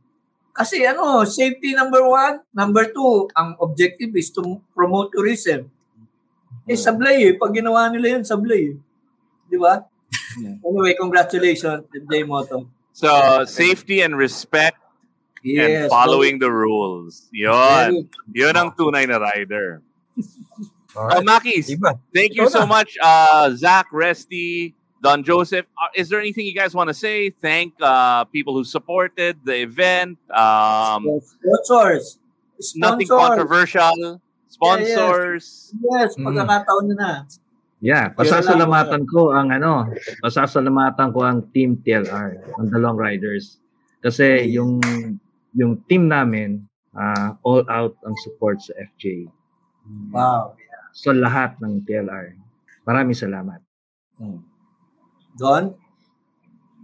[0.52, 2.44] Kasi ano, safety number one.
[2.52, 5.72] Number two, ang objective is to promote tourism.
[6.68, 7.34] Eh, sablay eh.
[7.36, 8.76] Pag ginawa nila yun, sablay eh.
[9.49, 9.84] Di ba?
[10.64, 12.70] Anyway, congratulations, J Moto.
[12.94, 13.10] So,
[13.49, 14.78] safety and respect
[15.44, 15.52] and
[15.86, 17.28] Yes, following the rules.
[17.32, 18.07] Yun.
[18.32, 19.84] Yun ang tunay na rider.
[20.94, 21.74] Uh, Makis,
[22.14, 25.65] thank you so much, uh, Zach, Resty, Don Joseph.
[25.74, 27.32] Uh, is there anything you guys want to say?
[27.34, 30.22] Thank uh, people who supported the event.
[30.30, 32.20] Um, Sponsors.
[32.78, 34.22] nothing controversial.
[34.53, 35.74] Sponsors.
[35.98, 36.30] Yes, Mm.
[36.30, 37.11] pagkakataon nyo na.
[37.82, 39.90] Yeah, pasasalamatan ko ang ano,
[40.22, 43.57] pasasalamatan ko ang Team TLR, ang dalawang riders.
[43.98, 44.78] Kasi yung
[45.54, 49.30] yung team namin, ah, all out ang support sa FJ.
[50.14, 50.58] Wow.
[50.94, 52.38] So lahat ng TLR.
[52.86, 53.60] Maraming salamat.
[55.38, 55.74] Don?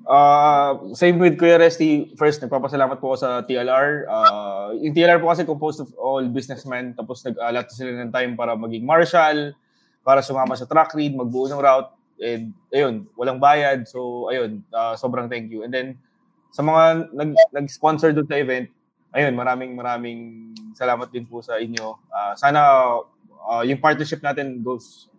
[0.09, 2.09] Uh, same with Kuya Resty.
[2.17, 4.09] First, nagpapasalamat po ako sa TLR.
[4.09, 6.97] Uh, yung TLR po kasi composed of all businessmen.
[6.97, 9.53] Tapos nag-alat sila ng time para maging marshal,
[10.01, 11.93] para sumama sa track read, magbuo ng route.
[12.19, 13.85] And ayun, walang bayad.
[13.85, 15.61] So ayun, uh, sobrang thank you.
[15.61, 16.01] And then
[16.49, 18.67] sa mga nag, nag-sponsor doon sa event,
[19.13, 20.19] ayun, maraming maraming
[20.73, 21.97] salamat din po sa inyo.
[22.09, 22.59] Uh, sana
[23.49, 25.09] uh, yung partnership natin goes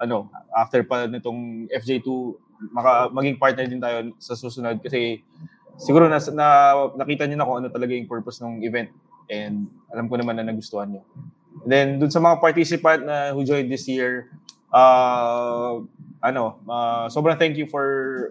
[0.00, 2.08] ano, after pa nitong FJ2
[2.72, 5.24] maka, maging partner din tayo sa susunod kasi
[5.80, 6.48] siguro na, na
[6.92, 8.92] nakita niyo na kung ano talaga yung purpose ng event
[9.32, 11.02] and alam ko naman na nagustuhan niyo.
[11.64, 14.28] And then dun sa mga participant na who joined this year,
[14.68, 15.80] uh,
[16.20, 17.84] ano, uh, sobrang thank you for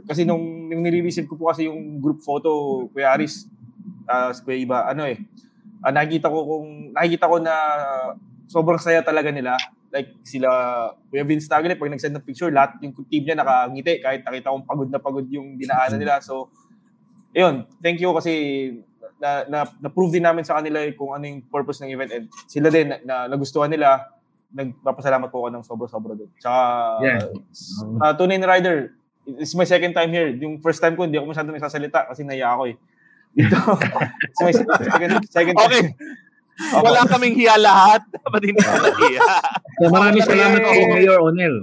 [0.06, 3.50] kasi nung, nung nire-receive ko po kasi yung group photo Kuya Aris,
[4.06, 5.18] uh, Kuya Iba, ano eh,
[5.82, 7.54] uh, nakikita ko kung nakikita ko na
[8.46, 9.58] sobrang saya talaga nila.
[9.90, 10.50] Like sila
[11.10, 14.70] Kuya Vince Tagle pag nag-send ng picture lahat yung team niya nakangiti kahit nakita kong
[14.70, 16.22] pagod na pagod yung dinaanan nila.
[16.22, 16.54] So
[17.34, 18.34] ayun thank you kasi
[19.20, 22.12] na, na, na-prove din namin sa kanila kung ano yung purpose ng event.
[22.14, 24.08] And sila din na, na nagustuhan nila
[24.50, 26.62] nagpapasalamat po ako ng sobra-sobra doon tsaka
[27.06, 27.22] Yeah.
[28.02, 28.98] uh, tunay na rider
[29.38, 32.50] it's my second time here yung first time ko hindi ako masyado nagsasalita kasi naiya
[32.50, 32.76] ako eh
[33.30, 33.58] dito
[34.26, 35.56] it's my second, second
[36.60, 36.84] Okay.
[36.84, 38.04] Wala kaming hiya lahat.
[38.28, 39.22] Dapat hindi ka nahiya.
[39.80, 41.56] So maraming salamat kay Mayor Onel.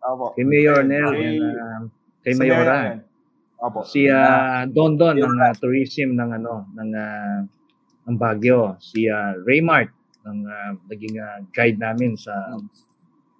[0.00, 0.32] Opo.
[0.32, 1.80] Kay Mayor Onel Kay- uh,
[2.24, 2.78] kay Mayora.
[2.96, 3.04] Mayor,
[3.60, 3.84] Opo.
[3.84, 7.38] Si uh, Don Don ng uh, tourism ng ano ng uh,
[8.08, 9.92] ng Baguio, si uh, Raymart
[10.26, 12.34] ng uh, naging uh, guide namin sa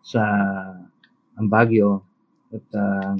[0.01, 0.23] sa
[1.37, 2.05] ang Baguio
[2.51, 3.15] at uh,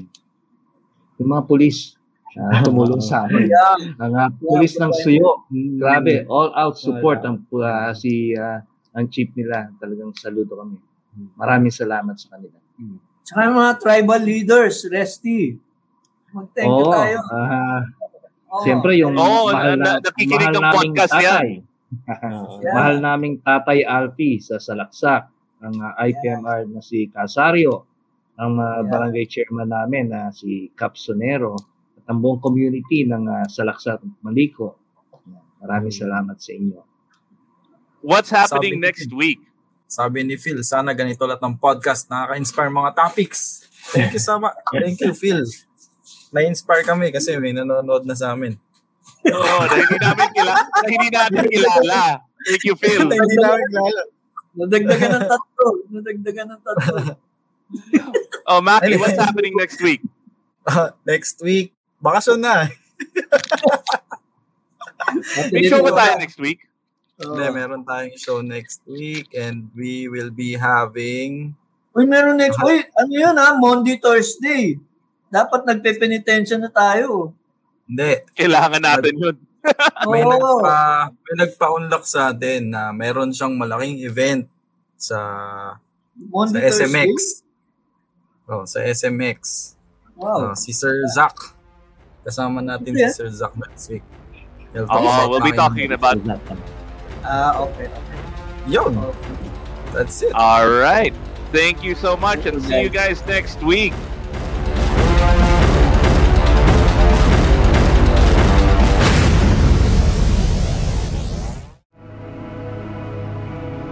[1.21, 1.95] yung mga pulis
[2.37, 3.47] uh, tumulong sa amin.
[3.47, 4.01] Yeah.
[4.01, 5.45] Ang uh, pulis ng Suyo,
[5.77, 8.59] grabe, all out support ang uh, si uh,
[8.91, 9.71] ang chief nila.
[9.79, 10.77] Talagang saludo kami.
[11.35, 12.57] Maraming salamat sa kanila.
[13.21, 15.55] Tsaka mga tribal leaders, Resty.
[16.31, 17.17] Mag-thank you Oo, tayo.
[17.27, 17.83] ah,
[18.51, 18.63] Oo.
[18.63, 21.47] Siyempre yung Oo, mahal na- na, nakikinig mahal ng podcast yan.
[22.07, 22.71] tatay.
[22.71, 25.27] Mahal naming tatay Alfie sa Salaksak,
[25.61, 27.85] ang uh, IPMR na si Casario,
[28.39, 31.59] ang uh, barangay chairman namin na si Cap Sonero,
[31.99, 34.79] at ang buong community ng uh, Salaksak Maliko.
[35.61, 36.79] Maraming salamat sa inyo.
[38.01, 39.41] What's happening Sabi- next week?
[39.91, 43.67] Sabi ni Phil, sana ganito lahat ng podcast nakaka-inspire mga topics.
[43.91, 44.55] Thank you so much.
[44.71, 45.43] Thank you, Phil.
[46.31, 48.55] Na-inspire kami kasi may nanonood na sa amin.
[49.29, 50.61] Oo, na hindi namin kilala.
[50.65, 52.01] Na hindi natin kilala.
[52.41, 53.01] Thank you, Phil.
[53.05, 54.01] Na hindi namin kilala.
[54.51, 55.65] Nadagdagan ng tatlo.
[55.89, 56.95] Nadagdagan ng tatlo.
[58.51, 60.03] Oh, Maki, what's happening next week?
[60.67, 61.71] Uh, next week,
[62.03, 62.67] bakasyon na.
[65.55, 66.67] May show ba tayo next week?
[67.15, 71.55] Hindi, meron tayong show next week and we will be having
[71.91, 72.87] Uy, meron next week.
[72.95, 73.51] Ano yun ha?
[73.59, 74.79] Monday, Thursday.
[75.27, 77.35] Dapat nagpe-penitensya na tayo.
[77.91, 78.11] Hindi.
[78.39, 79.35] Kailangan natin yun.
[80.09, 84.47] may, nagpa, may nagpa-unlock sa atin na meron siyang malaking event
[84.95, 85.19] sa
[86.15, 87.11] Monday, sa SMX.
[87.11, 88.47] Thursday?
[88.47, 89.39] Oh, sa SMX.
[90.15, 90.51] Wow.
[90.51, 91.35] Oh, si Sir Zach.
[92.23, 93.11] Kasama natin Yeah.
[93.11, 94.07] si Sir Zach next week.
[94.71, 96.15] He'll talk about we'll be talking about
[97.27, 97.91] Ah, okay.
[98.71, 98.95] Yun.
[99.91, 100.31] That's it.
[100.31, 101.11] All right.
[101.51, 103.91] Thank you so much and see you guys next week.